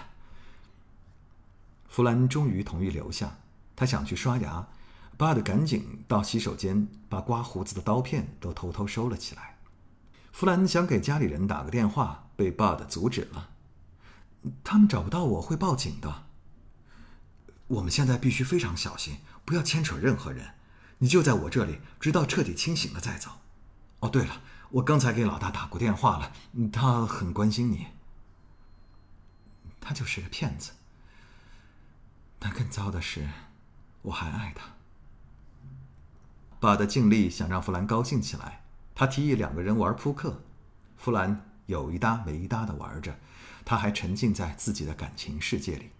[1.89, 3.39] 弗兰终于同意留下。
[3.75, 4.69] 他想去刷牙。
[5.17, 9.59] 巴德赶紧到洗手间，把刮胡子的刀片都偷偷收了起来。
[10.33, 13.51] 弗兰想给家里人打个电话，被巴德阻止了。
[14.65, 16.25] 他们找不到我会报警的。
[17.69, 20.55] 我们现在必须非常小心，不要牵扯任何人。
[20.99, 23.31] 你就在我这里，直到彻底清醒了再走。
[24.01, 26.33] 哦，对了，我刚才给老大打过电话了，
[26.73, 27.87] 他很关心你。
[29.81, 30.73] 他就是个骗子。
[32.39, 33.29] 但更糟的是，
[34.03, 34.74] 我还爱他。
[36.65, 40.43] 爸的尽力想让弗兰高兴起来，他提议两个人玩扑克，
[40.97, 43.19] 弗兰有一搭没一搭的玩着，
[43.67, 45.91] 他还沉浸在自己的感情世界里。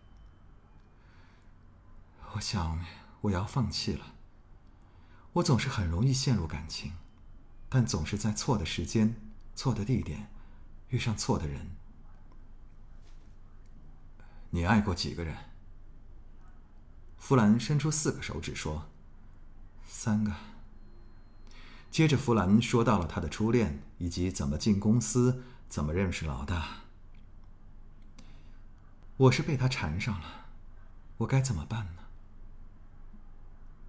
[2.33, 2.83] 我想
[3.21, 4.15] 我要放弃了。
[5.35, 6.93] 我总是很容易陷入感情，
[7.69, 9.21] 但总是在错的时间、
[9.55, 10.31] 错的地点，
[10.89, 11.73] 遇上错的人。
[14.49, 15.37] 你爱过几个人？
[17.19, 18.89] 弗兰伸出四个手指说
[19.85, 20.33] ：“三个。”
[21.95, 26.79] 接着，弗兰说到了他的初恋，以及怎么进公司，怎么认识老大。
[29.17, 30.47] 我是被他缠上了，
[31.19, 32.03] 我该怎么办呢？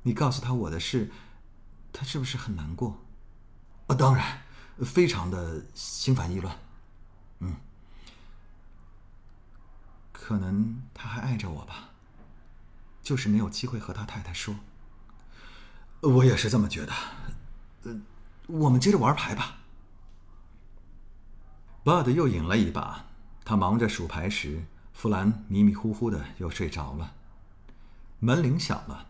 [0.03, 1.09] 你告诉他我的事，
[1.91, 3.03] 他是不是很难过？
[3.87, 4.43] 啊，当然，
[4.83, 6.55] 非常的心烦意乱。
[7.39, 7.55] 嗯，
[10.11, 11.89] 可能他还爱着我吧，
[13.01, 14.57] 就是没有机会和他太太说。
[16.01, 16.93] 我也是这么觉得。
[18.47, 19.57] 我们接着玩牌吧。
[21.83, 23.05] Bud 又赢了一把，
[23.43, 27.13] 他忙着数牌时，弗兰迷迷糊糊的又睡着了。
[28.19, 29.07] 门铃响了。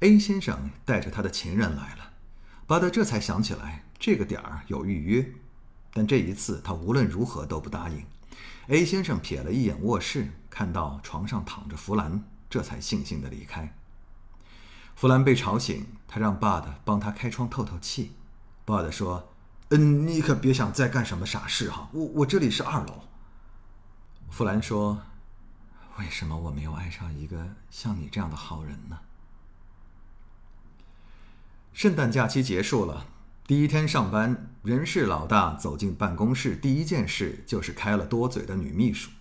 [0.00, 2.12] A 先生带着他的情人来了，
[2.66, 5.32] 巴德这才想起来这个点儿有预约，
[5.92, 8.04] 但这一次他无论如何都不答应。
[8.68, 13.77] A 先生瞥了一眼卧室，看到床上躺着弗兰，这才悻悻地离开。
[14.98, 18.16] 弗兰被吵醒，他让巴德帮他开窗透透气。
[18.64, 19.28] 巴德说
[19.70, 23.04] ：“嗯，你可别想再干什么傻事哈，我我这里是二楼。”
[24.28, 25.00] 弗兰说
[26.00, 28.98] ：“为什么我没有爱上一个像你这样的好人呢？”
[31.72, 33.06] 圣诞假期结束了，
[33.46, 39.12] 第一天上班，人事老大走进办公室，第一件事就是开了多嘴的女秘书。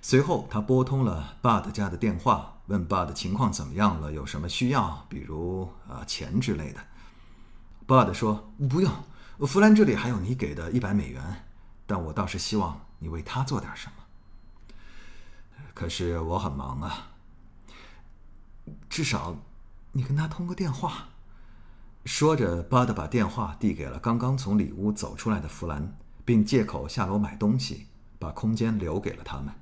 [0.00, 6.80] 随后，他拨通了 Bud 家的电话，问爸的情况怎么样了，有什么需要，比如呃钱之类的。
[7.86, 8.92] 爸的说：“不用，
[9.40, 11.46] 弗兰这里还有你给的一百美元，
[11.86, 13.92] 但我倒是希望你为他做点什么。
[15.72, 17.08] 可是我很忙啊，
[18.90, 19.36] 至少
[19.92, 21.08] 你跟他通个电话。”
[22.04, 27.86] 说着，巴德把电话递给了刚刚从里屋走出来的弗兰，并借口下楼买东西，
[28.18, 29.52] 把空间留给了他们。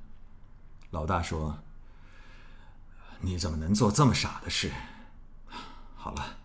[0.91, 1.59] 老大说
[3.21, 4.71] ：“你怎么能做这么傻的事？
[5.97, 6.39] 好了，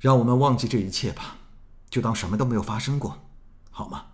[0.00, 1.36] 让我们忘记这一切吧，
[1.88, 3.26] 就当什么都没有发生过，
[3.70, 4.06] 好吗？”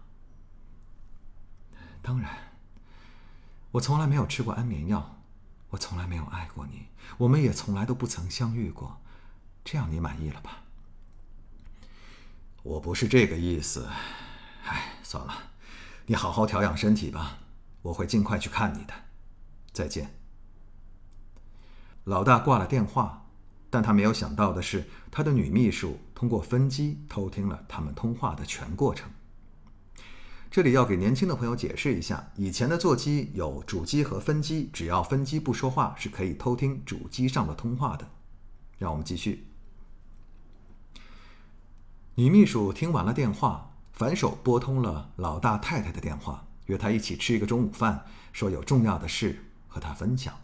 [2.02, 2.52] 当然，
[3.70, 5.18] 我从来没有吃过安眠药，
[5.70, 9.00] 我从来没有爱过你，我们也从来都不曾相遇过，
[9.64, 10.58] 这样你满意了吧？
[12.62, 13.88] 我不是这个意思，
[14.66, 15.32] 哎，算了，
[16.06, 17.38] 你好好调养身体吧，
[17.82, 18.92] 我会尽快去看你的。
[19.72, 20.21] 再见。
[22.04, 23.26] 老大挂了电话，
[23.70, 29.10] 但他没有想到的是，他的女秘书通过分机偷听了他们通话的全过程。
[30.50, 38.06] 这里要给年轻的朋友解释一下，以前的座机有主机和分机，只要分机不说话，是可以偷听主机上的通话的。
[38.78, 39.46] 让我们继续。
[42.16, 50.41] 女秘书听完了电话，反手拨通了老大太太的电话，约他一起吃一个中午饭，说有重要的事和他分享。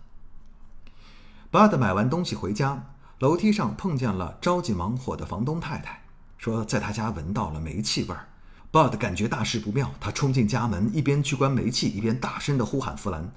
[1.50, 6.02] 巴德买完东西回家，楼梯上碰见了着急忙活的房东太太，
[6.36, 8.28] 说在他家闻到了煤气味儿。
[8.70, 13.32] 巴德感觉大事不妙，他冲进家门，一边去关煤气，一边大声地呼喊弗兰。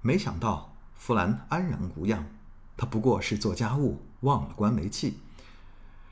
[0.00, 2.24] 没想到弗兰安然无恙，
[2.74, 5.18] 他不过是做家务忘了关煤气。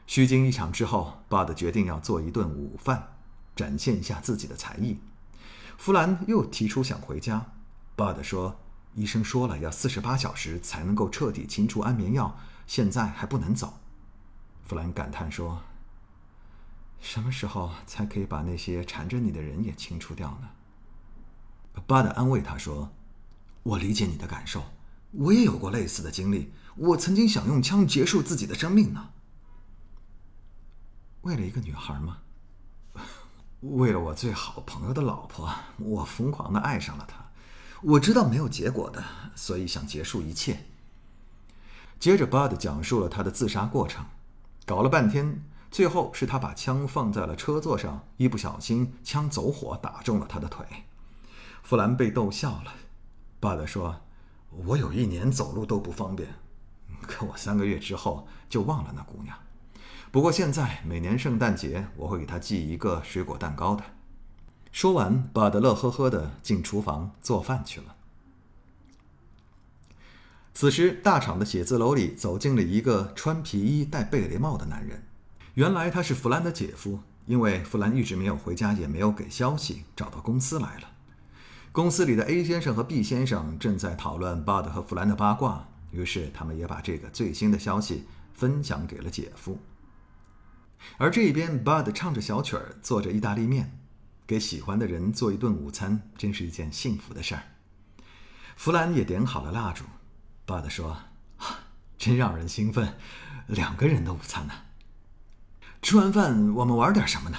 [0.06, 3.14] 虚惊一场之后，巴德决定要做一顿午饭，
[3.56, 4.98] 展现一下自己的才艺。
[5.78, 7.46] 弗兰又提出想回家，
[7.96, 8.56] 巴德说
[8.94, 13.78] ：“医生说了，要四十八小时才能够彻底清除安眠药，现在还不能走。”
[14.64, 15.62] 弗兰感叹说
[17.00, 20.50] ：“什么时候才可以把那些缠着你的人也清除掉呢？”
[21.86, 22.90] 巴德安慰他说
[23.62, 24.64] ：“我理解你的感受，
[25.12, 29.10] 我也有过类似的经历，我曾经想用枪结束自己的生命呢。”
[31.22, 32.18] 为了一个女孩吗？
[33.60, 37.29] 为了我最好朋友的老婆，我疯狂的爱上了她。
[37.82, 39.02] 我知道没有结果的，
[39.34, 40.66] 所以想结束一切。
[41.98, 44.04] 接着，Bud 讲述了他的自杀过程，
[44.66, 50.66] 搞了半天，最后是他把枪放在了车座上，一不小心枪走火打中了他的腿。
[51.62, 52.74] 弗兰被逗笑了。
[53.40, 54.02] Bud 说
[54.66, 56.34] ：“我有一年走路都不方便，
[57.02, 59.34] 可我三个月之后就忘了那姑娘。”
[60.12, 63.84] 不过现在每年圣诞节，我会给她寄一个水果蛋糕的。
[64.72, 67.96] 说完，巴德乐呵呵的进厨房做饭去了。
[70.54, 75.04] 此时，大厂的写字楼里走进了一个穿皮衣、戴贝雷帽的男人。
[75.54, 80.90] 原来他是弗兰的姐夫，因为弗兰一直没有回家，也没有给消息，找到公司来了。
[81.72, 89.58] 公司里的 A 先生和 B 先生正在讨论巴德和弗兰的八卦，于是他们也把这个最新的消息分享给了姐夫。
[90.98, 93.78] 而这边，Bud 唱着小曲儿，做着意大利面，
[94.30, 97.42] 给喜欢的人做一顿午餐，真是一件幸福的事儿。
[98.54, 99.84] 弗兰也点好了蜡烛。
[100.46, 100.96] Bud 说
[101.98, 102.94] ：“真让人兴奋，
[103.48, 104.54] 两个人的午餐呢。
[105.82, 107.38] 吃完饭我们玩点什么呢？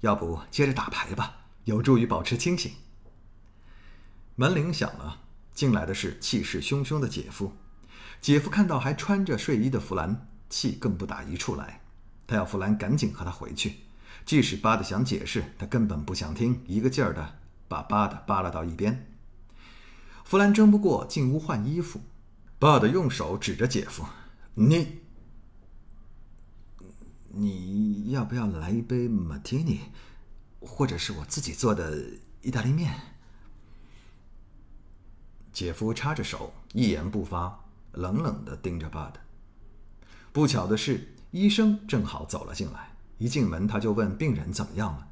[0.00, 2.70] 要不接着打牌吧，有助于保持清醒。
[4.36, 5.22] 门铃响了，
[5.54, 7.56] 进来的是气势汹汹的姐夫。
[8.20, 11.80] 姐夫看到还穿着睡衣的弗兰，气更不打一处来。
[12.26, 13.76] 他要弗兰赶紧和他回去，
[14.24, 19.06] 即使巴德想解释，他根本不想听，一个劲儿的把巴德扒拉到一边。
[20.24, 22.00] 弗兰争不过，进屋换衣服。
[22.58, 24.04] 巴德用手指着姐夫
[24.54, 25.00] ：“你，
[27.28, 29.80] 你要不要来一杯马提尼，
[30.60, 32.00] 或者是我自己做的
[32.42, 32.94] 意大利面？”
[35.52, 39.20] 姐夫插着手，一言不发，冷冷地盯着巴德。
[40.32, 41.14] 不巧的是。
[41.32, 42.89] 医生正好走了进来，
[43.20, 45.06] 一进门他就问病人怎么样了。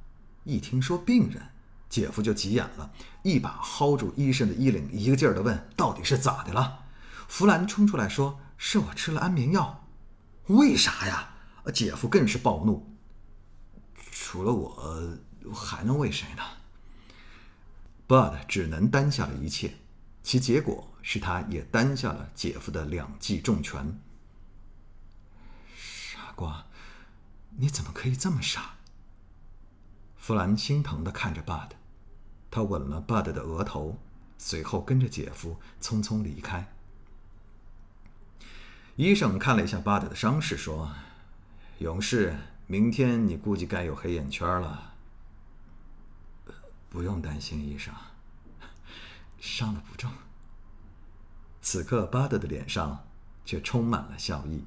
[0.45, 1.51] 一听说病人，
[1.91, 2.91] 姐夫就急眼了，
[3.23, 6.87] 一把薅住医生的衣领，一个劲儿地问：“到底是咋的了？”
[7.29, 9.85] 弗兰冲出来说：“是我吃了安眠药。”
[10.49, 11.35] 为啥呀？
[11.75, 12.97] 姐夫更是暴怒。
[14.11, 15.19] 除了我，
[15.53, 16.43] 还能为谁呢
[18.09, 19.75] ？Bud 只能担下了一切，
[20.23, 24.01] 其结果是他也担下了姐夫的两记重拳。
[25.77, 26.65] 傻瓜，
[27.61, 28.77] 你怎么可以这么傻？
[30.17, 31.71] 弗兰心疼的看着 Bud，
[32.51, 33.99] 他吻了 Bud 的额头，
[34.39, 36.73] 随后跟着姐夫匆匆离开。
[38.95, 40.93] 医生看了一下 Bud 的伤势，说
[41.79, 42.37] ：“勇士，
[42.69, 44.95] 明天你估计该有黑眼圈了。”
[46.89, 47.93] 不用担心，医生，
[49.41, 50.13] 伤的不重。
[51.61, 53.05] 此刻巴德的脸上
[53.45, 54.65] 却充满了笑意。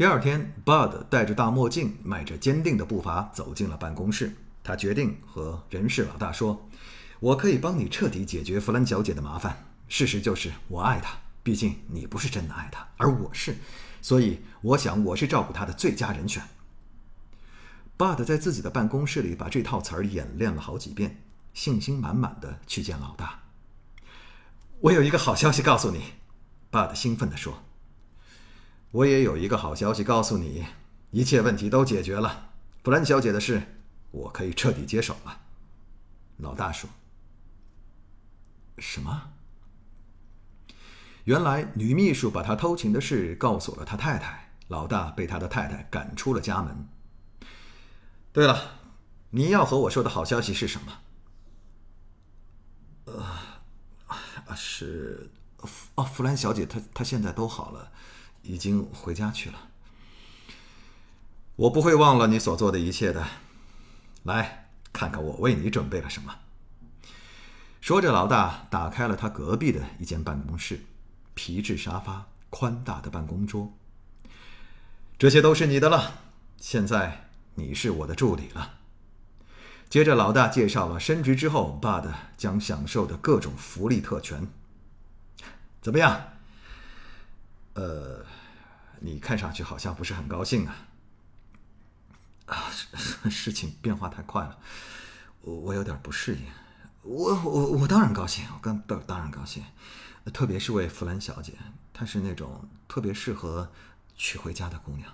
[0.00, 4.34] 第二天，Bud 戴着大墨镜，迈着坚定的步伐走进了办公室。
[4.64, 6.66] 他决定和人事老大说
[7.20, 9.66] ：“我可以帮你彻底解决弗兰小姐的麻烦。
[9.88, 11.18] 事实就是，我爱她。
[11.42, 13.54] 毕竟你不是真的爱她，而我是，
[14.00, 16.42] 所以我想我是照顾她的最佳人选。
[17.98, 21.22] ”Bud 在自己的办公室里把这套词儿演练了好几遍，
[21.52, 23.40] 信心满满的去见老大。
[24.80, 26.14] 我有一个好消息告诉你
[26.72, 27.62] ，Bud 兴奋地说。
[28.92, 30.66] 我也有一个好消息告诉你，
[31.10, 32.50] 一切问题都解决了。
[32.82, 33.62] 弗兰小姐的事，
[34.10, 35.42] 我可以彻底接手了。
[36.38, 36.90] 老大说
[38.78, 39.30] ：“什么？”
[41.24, 46.88] 原来女秘书把她偷情的事告诉了她太太，老大被他的太太赶出了家门。
[48.32, 48.80] 对了，
[49.30, 50.98] 你要和我说的好消息是什么？
[53.04, 55.30] 呃，是，
[55.94, 57.92] 哦，弗兰小姐她她现在都好了。
[58.42, 59.68] 已经回家去了。
[61.56, 63.26] 我不会忘了你所做的一切的。
[64.22, 66.36] 来看看我为你准备了什么。
[67.80, 70.84] 说着，老大打开了他隔壁的一间办公室，
[71.34, 73.72] 皮质沙发，宽大的办公桌。
[75.18, 76.20] 这些都是你的了。
[76.58, 78.78] 现在你是我的助理了。
[79.88, 84.46] 接着，老大介绍了升职之后爸的将享受的各种福利特权。
[85.80, 86.22] 怎么样？
[87.74, 88.26] 呃，
[89.00, 90.86] 你看上去好像不是很高兴啊。
[92.46, 92.70] 啊，
[93.30, 94.58] 事情变化太快了，
[95.42, 96.42] 我我有点不适应。
[97.02, 99.64] 我我我当然高兴，我刚当当然高兴，
[100.32, 101.54] 特别是为弗兰小姐，
[101.94, 103.70] 她是那种特别适合
[104.16, 105.12] 娶回家的姑娘。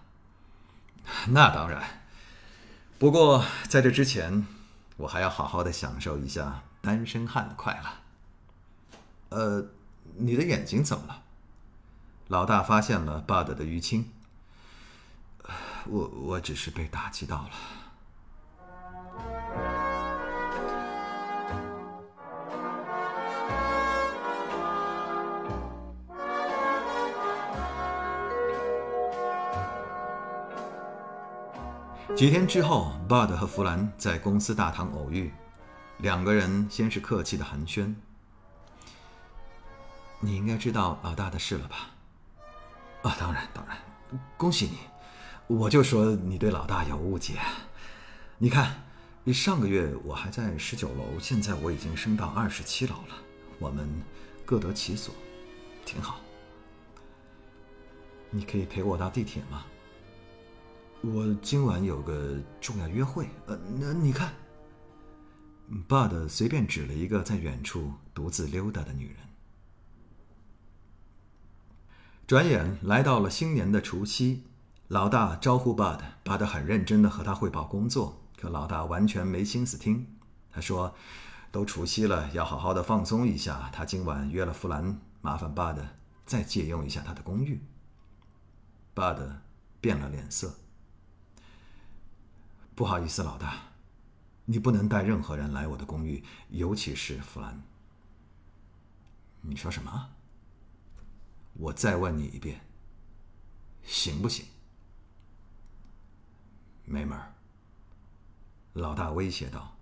[1.29, 2.03] 那当然，
[2.99, 4.47] 不过在这之前，
[4.97, 9.39] 我还要好好的享受一下单身汉的快乐。
[9.39, 9.67] 呃，
[10.17, 11.23] 你的眼睛怎么了？
[12.29, 14.11] 老大发现了 Bud 的淤青，
[15.85, 17.51] 我我只是被打击到了。
[32.17, 35.33] 几天之后，Bud 和弗兰在公司大堂偶遇，
[35.99, 37.95] 两个人先是客气的寒暄。
[40.19, 41.91] 你应该知道老大的事了吧？
[43.27, 43.77] 当然，当然，
[44.37, 44.79] 恭喜你！
[45.49, 47.35] 我就说你对老大有误解。
[48.39, 48.85] 你看，
[49.35, 53.17] 上个月我还在十九楼，现在我已经升到二十七楼了。
[53.59, 53.89] 我们
[54.45, 55.13] 各得其所，
[55.85, 56.21] 挺好。
[58.31, 59.67] 你可以陪我到地铁吗？
[61.01, 63.29] 我今晚有个重要约会。
[63.47, 64.33] 呃，那你看
[65.89, 69.17] ，Bud 随便指了一个在远处独自溜达的女人。
[72.27, 74.43] 转眼来到了新年的除夕，
[74.89, 80.09] 老大招呼 Bud，Bud 很认真的和他汇报工作，可老大完全没心思听。
[80.51, 80.97] 他说
[81.53, 85.79] ：“都除夕了，要好好的放松一下。”他今晚约了弗兰，麻烦 Bud
[86.25, 87.63] 再借用一下他的公寓。
[88.93, 89.43] 巴德
[89.81, 90.57] 变了脸色。
[92.75, 93.55] 不好意思，老大，
[94.47, 97.63] 你不能带任何人来我的公寓，尤其是弗兰。
[99.43, 100.09] 你说什么？
[101.59, 102.61] 我再问你一遍，
[103.83, 104.45] 行不行？
[106.85, 107.35] 没门儿！
[108.75, 109.77] 老大威胁道。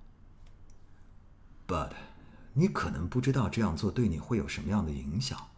[1.67, 1.91] Bud，
[2.53, 5.49] 你可能不知道这样做对你会有什么样的影响。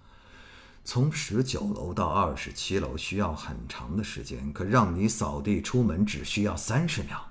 [0.84, 7.30] 从十九楼到二十七楼需要很长的时间，可让你扫地出门只需要三十秒。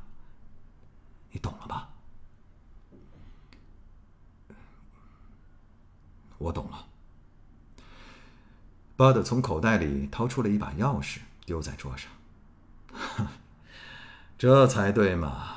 [1.31, 1.89] 你懂了吧？
[6.37, 6.87] 我懂了。
[8.97, 12.09] 巴德从口袋里掏出了一把钥匙，丢在桌上。
[14.37, 15.55] 这才对嘛！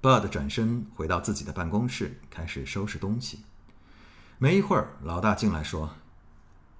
[0.00, 3.44] 巴德转身回到自己的办公室，开始收拾东西。
[4.38, 5.96] 没一会儿，老大进来说：“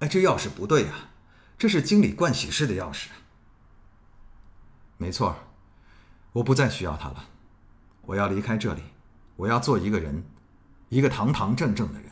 [0.01, 1.11] 哎，这钥匙不对呀，
[1.59, 3.09] 这是经理盥洗室的钥匙。”
[4.97, 5.37] 没错，
[6.33, 7.27] 我不再需要它了。
[8.07, 8.83] 我要离开这里，
[9.37, 10.25] 我要做一个人，
[10.89, 12.12] 一个堂堂正正的人。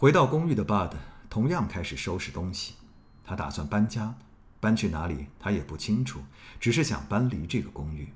[0.00, 0.92] 回到公寓的 Bud
[1.28, 2.72] 同样开始收拾东西，
[3.22, 4.14] 他打算搬家。
[4.58, 6.20] 搬去哪里，他也不清楚，
[6.58, 8.08] 只是想搬离这个公寓。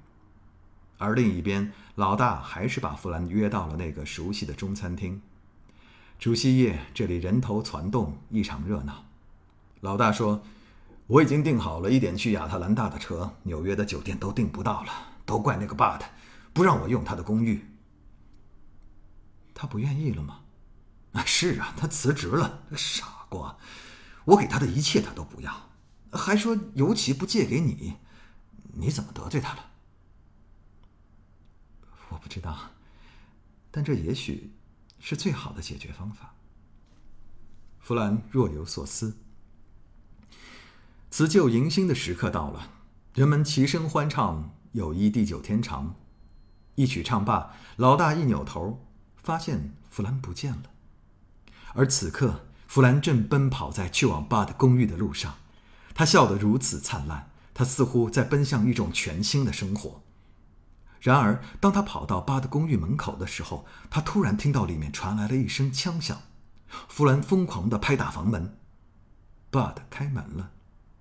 [0.96, 5.20] 而另一边，老大还是把弗兰约到了那个熟悉的中餐厅。
[6.18, 9.04] 除夕夜，这里人头攒动，异常热闹。
[9.82, 10.42] 老大说
[11.06, 14.92] ：“我已经订好了一点去亚特兰大的车，纽约的酒店都订不到了，
[15.26, 16.00] 都怪那个 Bud，
[16.54, 17.62] 不让我用他的公寓。
[19.52, 20.40] 他不愿意了吗？
[21.22, 22.62] 是啊，他辞职了。
[22.74, 23.58] 傻瓜，
[24.24, 25.70] 我给他的一切他都不要。”
[26.16, 27.96] 还说尤其不借给你，
[28.74, 29.70] 你怎么得罪他了？
[32.10, 32.70] 我不知道，
[33.72, 34.54] 但这也许
[35.00, 36.34] 是最好的解决方法。
[37.80, 39.16] 弗兰若有所思。
[41.10, 42.70] 辞旧迎新的时刻到了，
[43.14, 45.96] 人们齐声欢唱“友谊地久天长”。
[46.76, 48.86] 一曲唱罢，老大一扭头，
[49.16, 50.73] 发现弗兰不见了。
[51.74, 55.34] 而此刻，弗兰正奔跑在去往爸的公寓的路上。
[55.94, 60.02] 他笑得如此灿烂，他似乎在奔向一种全新的生活。
[61.00, 66.22] 然而，当他跑到巴的公寓门口的时候，他突然听到里面传来了一声枪响。
[66.88, 68.56] 弗兰疯狂地拍打房门
[69.52, 70.50] ，Bud 开门了，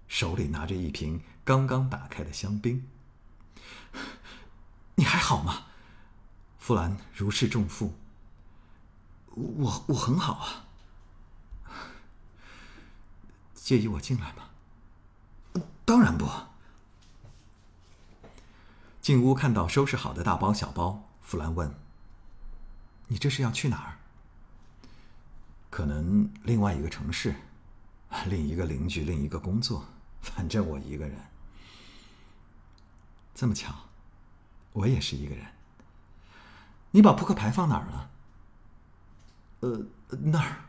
[0.07, 2.87] 手里拿着一瓶刚刚打开的香槟。
[4.95, 5.67] “你还好吗？”
[6.59, 7.95] 弗兰如释重负。
[9.35, 10.65] “我我很好啊。
[13.55, 14.49] ”“介意我进来吗？”
[15.85, 16.27] 当然不。
[19.01, 21.75] 进屋看到收拾好的大包小包，弗兰问
[23.07, 23.97] ：“你这是要去哪儿
[25.69, 27.35] ？”“可能另外一个城市，
[28.27, 29.85] 另一个邻居，另一个工作。
[30.21, 31.19] 反正我一个人。
[33.35, 33.73] ”“这么巧，
[34.71, 35.45] 我也是一个人。
[36.91, 38.09] ”“你把扑克牌放哪儿了
[39.63, 40.65] ？”“呃，那儿。”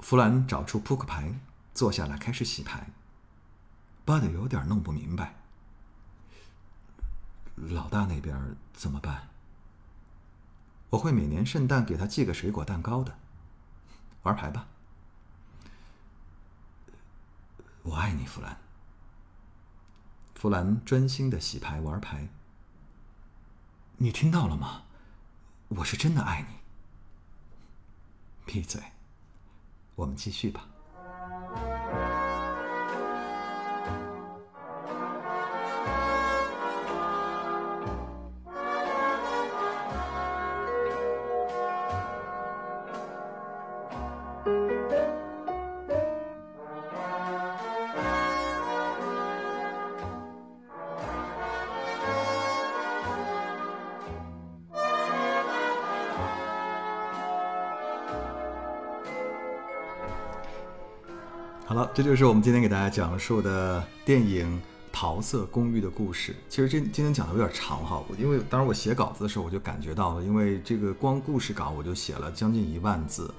[0.00, 1.38] 弗兰找出扑克牌，
[1.74, 2.90] 坐下来开始洗牌。
[4.06, 5.34] 巴德有点弄不明白，
[7.56, 9.28] 老大那边怎么办？
[10.88, 13.18] 我会每年圣诞给他寄个水果蛋糕的。
[14.22, 14.66] 玩牌吧，
[17.82, 18.58] 我爱你，弗兰。
[20.34, 22.28] 弗兰专心的洗牌玩牌。
[23.98, 24.84] 你听到了吗？
[25.68, 26.59] 我是真的爱你。
[28.46, 28.80] 闭嘴，
[29.94, 30.69] 我们继续吧。
[61.70, 64.56] 好了，这就是我们今天给大家讲述的电影
[64.92, 66.34] 《桃色公寓》的故事。
[66.48, 73.32] 其实今今天讲的有点长哈，因为当时我写稿子的时候我就感觉到了，因为这个光故事稿我就写了将近一万字。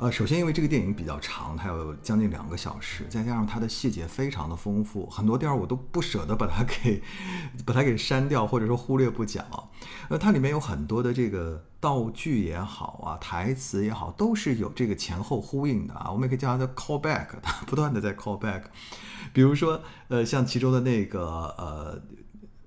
[0.00, 7.02] 呃，首先因为这个电影比较长，它有将近两个小时，再加上它的细节非常的丰富，很多地方我都不舍得把它给
[7.66, 9.44] 把它给删掉，或者说忽略不讲。
[10.08, 16.12] 呃，它里面有很多的这个道具也好啊，台词也好，都是有这个前后呼应的啊。
[16.12, 18.62] 我们也可以叫它叫 call back，它 不断的在 call back。
[19.32, 22.00] 比如说，呃，像其中的那个呃，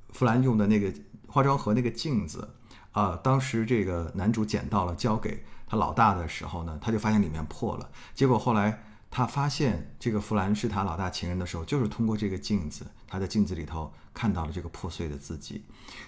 [0.10, 0.94] 弗兰用的那个
[1.28, 2.56] 化妆盒那个镜子
[2.92, 5.46] 啊，当时这个男主捡到了，交给。
[5.72, 7.90] 他老大的时候呢，他就发现里面破了。
[8.14, 15.64] 结果后来他发现这个弗兰是他老大情人的时候，就是通过这个镜子，他在镜子里头看到了这个破碎的自己。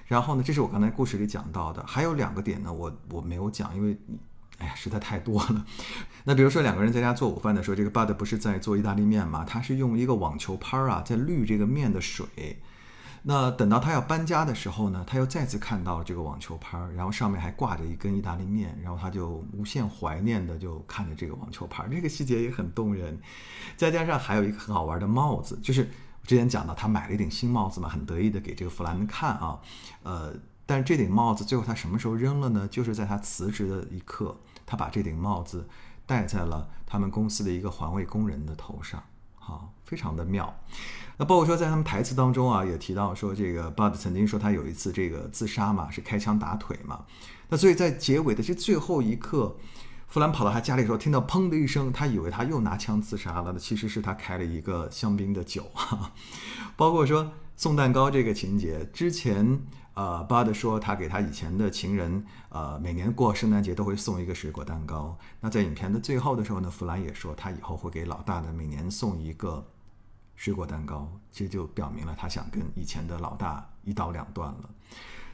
[0.06, 1.82] 然后呢，这是我刚才故事里讲到的。
[1.88, 4.20] 还有两个点呢，我我没有讲，因为你
[4.58, 5.66] 哎呀实在太多了。
[6.26, 9.46] 那比如说两个人在家做午饭的时候，这个 Bud 不是在做意大利面嘛？
[9.46, 12.62] 他是用一个网球拍啊在滤这个面的水。
[13.26, 23.18] 那等到他要搬家的时候呢，他又再次看到了这个网球拍，然后上面还挂着一根意大利面，然后他就无限怀念的就看着这个网球拍，这个细节也很动人。
[23.78, 25.90] 再加上还有一个很好玩的帽子，就是
[26.22, 29.60] 我之前讲到他买了一顶新帽子嘛，很得意的给这个弗兰看啊，
[30.04, 30.34] 呃，
[30.66, 32.68] 但是这顶帽子最后他什么时候扔了呢？
[32.68, 35.66] 就是在他辞职的一刻，他把这顶帽子
[36.06, 39.02] 戴在了他们公司的一个环卫工人的头上，
[39.46, 40.54] 好，非常的妙。
[41.18, 47.06] 那包括说，在他们台词当中啊，也提到说，这个 Bud 曾经说他有一次这个自杀嘛，是开枪打腿嘛。
[47.50, 49.58] 那所以在结尾的这最后一刻，
[50.08, 56.14] 弗兰跑到他家里的时候，听到砰的一声，他以为他又拿枪自杀了，那其实是他开了一个香槟的酒哈。
[56.76, 59.60] 包括说送蛋糕这个情节，之前
[59.94, 65.18] 呃巴德说他给他以前的情人，呃，每年过圣诞节都会送一个水果蛋糕。
[65.40, 69.66] 那在影片的最后的时候呢，弗兰也说他以后会给老大的每年送一个。
[70.36, 74.70] 水果蛋糕，其实就表明了他想跟以前的老大一刀两断了。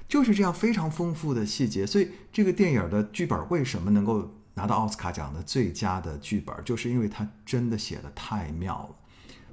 [0.09, 8.95] 就是这样非常丰富的细节，所以这个电影的剧本为什么能够拿到奥斯卡奖的最佳的剧本，就是因为它真的写的太妙了，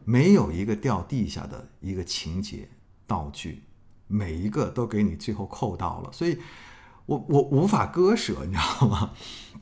[0.06, 2.68] 没有一个掉地下的一个情节
[3.08, 3.64] 道具，
[4.06, 6.38] 每一个都给你最后扣到了，所以
[7.06, 9.10] 我我无法割舍，你知道吗？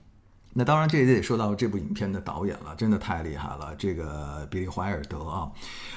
[0.52, 3.74] 那当然，这也得说到这部影片的导演了，真的太厉害了。
[3.76, 5.50] 这个比利·怀尔德啊，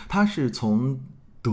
[0.07, 0.97] 他是从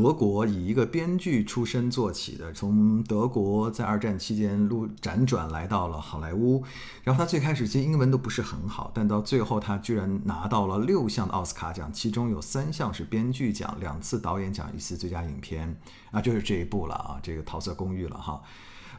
[0.02, 6.64] 德国以一个编剧出身做起的，从德国在二战期间路辗转来到了好莱坞。
[7.04, 15.74] 然后他最开始其实英文都不是很好，但到最后他居然拿到了六项的奥斯卡奖，其中有三项是编剧奖，两次导演奖，一次最佳影片
[16.10, 18.42] 啊，就是这一部了啊，这个《桃色公寓》了哈。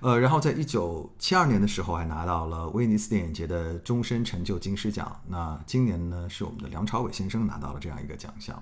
[0.02, 5.20] 呃，然后在一九七二年的时候，还拿到了威尼斯电影节的终身成就金狮奖。
[5.28, 8.62] 那今年呢，是我们的梁朝伟先生拿到了这样一个奖项。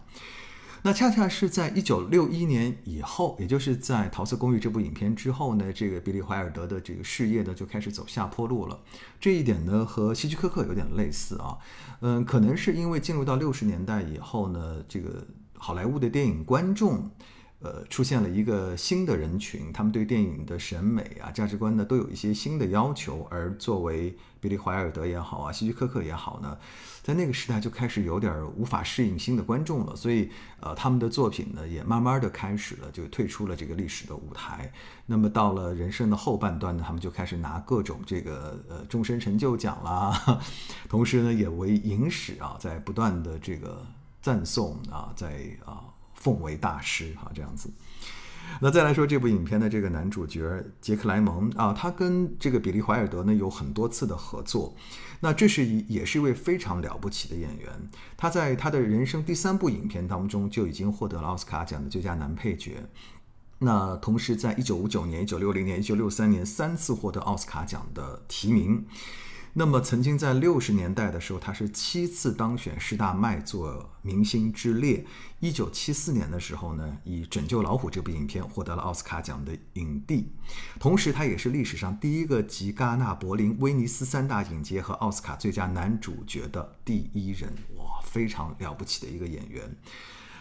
[0.85, 8.77] 那恰恰是在一九六一年以后，也就是在《桃色公寓》这部影片之后呢，这个比利·怀尔德的这个事业呢就开始走下坡路了。
[9.17, 11.57] 这一点呢，和希区柯克有点类似啊。
[12.01, 15.25] 嗯，可能是因为进入到六十年代以后呢，这个
[15.57, 17.09] 好莱坞的电影观众。
[17.63, 23.25] 呃，出现了一个新的人群，他们对电影的审美啊、价值观呢，都有一些新的要求。
[23.31, 26.57] 而作为比利·怀尔德也好啊，希区柯克也好呢，
[27.01, 29.95] 在那个时代就开始有点无法适应新的观众了。
[29.95, 34.69] 所以，呃，他们的作品呢，也慢慢的开始了就退出了这个历史的舞台。
[35.05, 40.41] 那么到了人生的后半段呢，他们就开始拿各种这个呃终身成就奖啦，
[40.89, 43.85] 同时呢，也为影史啊，在不断的这个
[44.21, 45.85] 赞颂啊，在啊。
[46.23, 47.69] 奉为大师哈，这样子。
[48.61, 54.75] 那再来说这部影片的这个男主角杰克莱蒙啊，他跟这个比利怀尔德呢有很多次的合作。
[55.21, 57.89] 那这是一也是一位非常了不起的演员。
[58.15, 62.83] 他在他的人生第三部影片当中就已经获得了奥斯卡奖的最佳男配角。
[63.59, 68.85] 那同时在一九五九年、一九六零年、一九六三年三次获得奥斯卡奖的提名。
[69.55, 75.05] 那么，曾经在六十年代的时候，他是七次当选十大卖座明星之列。
[75.41, 80.31] 一九七四年的时候呢，以《拯救老虎》这部影片获得了奥斯卡奖的影帝。
[80.79, 87.53] 同时，他也是历史上第一个集戛纳、柏林、威尼斯三大影节和奥斯卡最佳男主角的第一人。
[87.77, 89.75] 哇，非常了不起的一个演员。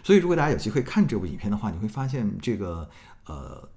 [0.02, 2.88] 所以，如果大家有机会看这部影片的话，你会发现这个
[3.26, 3.68] 呃。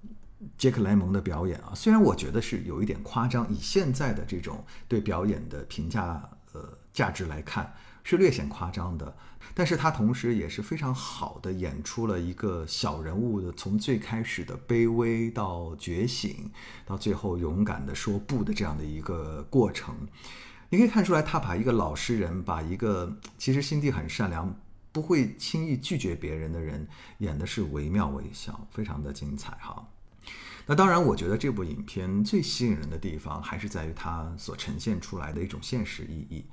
[0.57, 7.73] 杰克莱蒙的表演啊，虽然我觉得是有一点夸张，以现在的这种对表演的评价呃价值来看，
[8.03, 9.15] 是略显夸张的。
[9.53, 16.51] 但是他同时也是非常好的演出了一个小人物的从最开始的卑微到觉醒，
[16.83, 19.95] 到最后勇敢的说不的这样的一个过程。
[20.69, 24.53] 你可以看出来，他把一个老实人，把一个其实心地很善良、
[24.91, 26.87] 不会轻易拒绝别人的人，
[27.19, 29.87] 演的是惟妙惟肖，非常的精彩哈。
[30.67, 36.43] 那当然，我觉得这部影片最吸引人的地方，还是在于它所呈现出来的一种现实意义。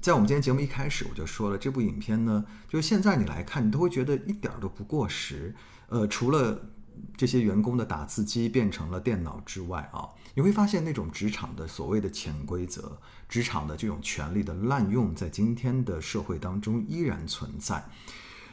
[0.00, 5.56] 在我们今天节目一开始，我就说了，这部影片呢，就是现在你来看，你都会觉得一点儿都不过时。
[5.88, 6.70] 呃，除了
[7.16, 17.84] 这些员工的打字机变成了电脑之外啊，你会发现那种职场的所谓的潜规则，职场的这种权力的滥用，在今天的社会当中依然存在。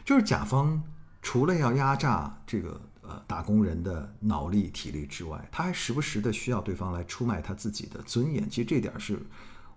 [0.03, 0.81] 就是甲方
[1.21, 2.81] 除了要压榨这个。
[3.07, 8.49] 呃，打工人的脑力、体力之外，他还时不时的需要对方来出卖他自己的尊严。
[8.49, 9.19] 其实这点是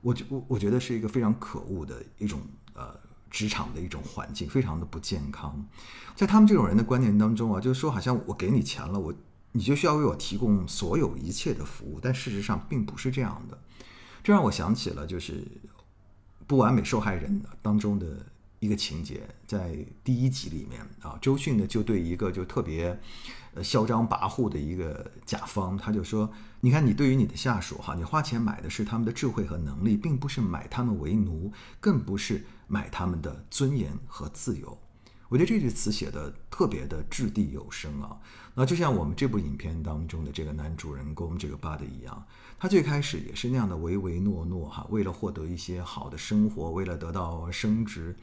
[0.01, 2.41] 我觉我我觉得是一个非常可恶的一种
[2.73, 2.95] 呃
[3.31, 5.63] 职场的一种环境，非常的不健康。
[6.17, 9.13] 在他们这种人的观念当中啊，就是说好像我给你钱了，我
[9.53, 13.59] 你就需要为我提供所有一切的服务，但事实上并不是这样的。
[14.23, 15.33] 这让我想起了就是
[16.47, 18.27] 《不完美受害人》当中的
[18.61, 22.99] 一个情节，在第一集里面啊，周迅呢就对一个就特别
[23.55, 26.31] 呃嚣张跋扈的一个甲方，他就说
[26.61, 34.77] ：“你看，你对于你的下属哈，你花钱买的是他们的智慧和能力，并不是买他们为奴，更不是买他们的尊严和自由。”
[35.29, 38.17] 我觉得这句词写的特别的掷地有声啊。
[38.55, 42.27] 那就像我们这部影片当中的这个男主人公这个 Bud 一样，
[42.59, 48.17] 他最开始也是那样的唯唯诺诺哈，为了获得一些好的生活，为了得到升职，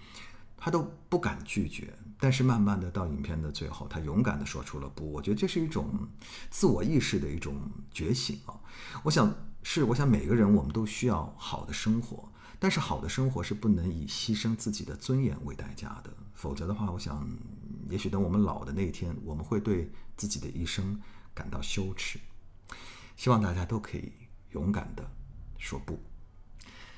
[0.58, 1.94] 他都不敢拒绝。
[2.20, 5.10] 但是慢慢的到影片的最后，他勇敢的说出了不。
[5.12, 6.08] 我觉得这是一种
[6.50, 7.56] 自我意识的一种
[7.92, 8.60] 觉醒啊。
[9.04, 9.34] 我想
[9.64, 12.30] 是，我想每个人我们都需要好的生活。
[12.58, 17.28] 但是好的生活是不能以牺牲自己的尊严为代价的，否则的话，我想，
[17.90, 21.00] 也许等我们老的那一天，我们会对自己的一生
[21.34, 22.18] 感到羞耻。
[23.18, 24.12] 希望大家都可以
[24.56, 25.06] 勇敢的
[25.58, 26.00] 说不。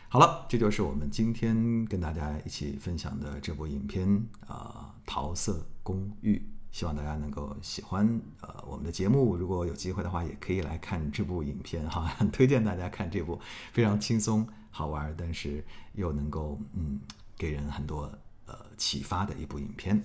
[0.09, 4.07] 好了，这就是我们今天跟大家一起分享的这部影片
[4.45, 6.35] 啊，《桃色公寓》。
[6.69, 13.39] 希望大家能够喜欢呃我们的节目，如果有机会的话，也可以来看这部影片哈，很 推荐大家看这部
[13.73, 16.99] 非常轻松好玩，但是又能够嗯
[17.35, 18.03] 给人很多
[18.45, 20.03] 呃启发的一部影片。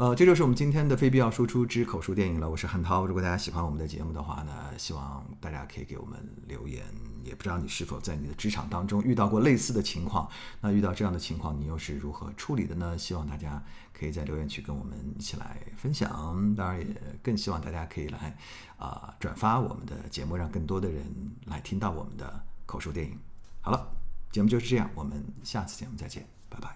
[0.00, 2.48] 呃，这就是我们今天的非必要输出之口述电影了。
[2.48, 6.82] 我是汉涛，如果大家喜欢我们的节目的话呢，希望大家可以给我们留言。
[7.22, 10.26] 也不知道你是否在你的职场当中遇到过类似的情况，
[10.62, 12.96] 那遇到这样的情况，你又是如何处理的呢？
[12.96, 16.10] 希望大家可以在留言区跟我们一起来分享。
[16.56, 16.86] 当然，也
[17.22, 18.34] 更希望大家可以来
[18.78, 21.04] 啊转发我们的节目，让更多的人
[21.44, 23.18] 来听到我们的口述电影。
[23.60, 23.86] 好了，
[24.32, 26.74] 节目就是这样，我们下次节目再见，拜拜。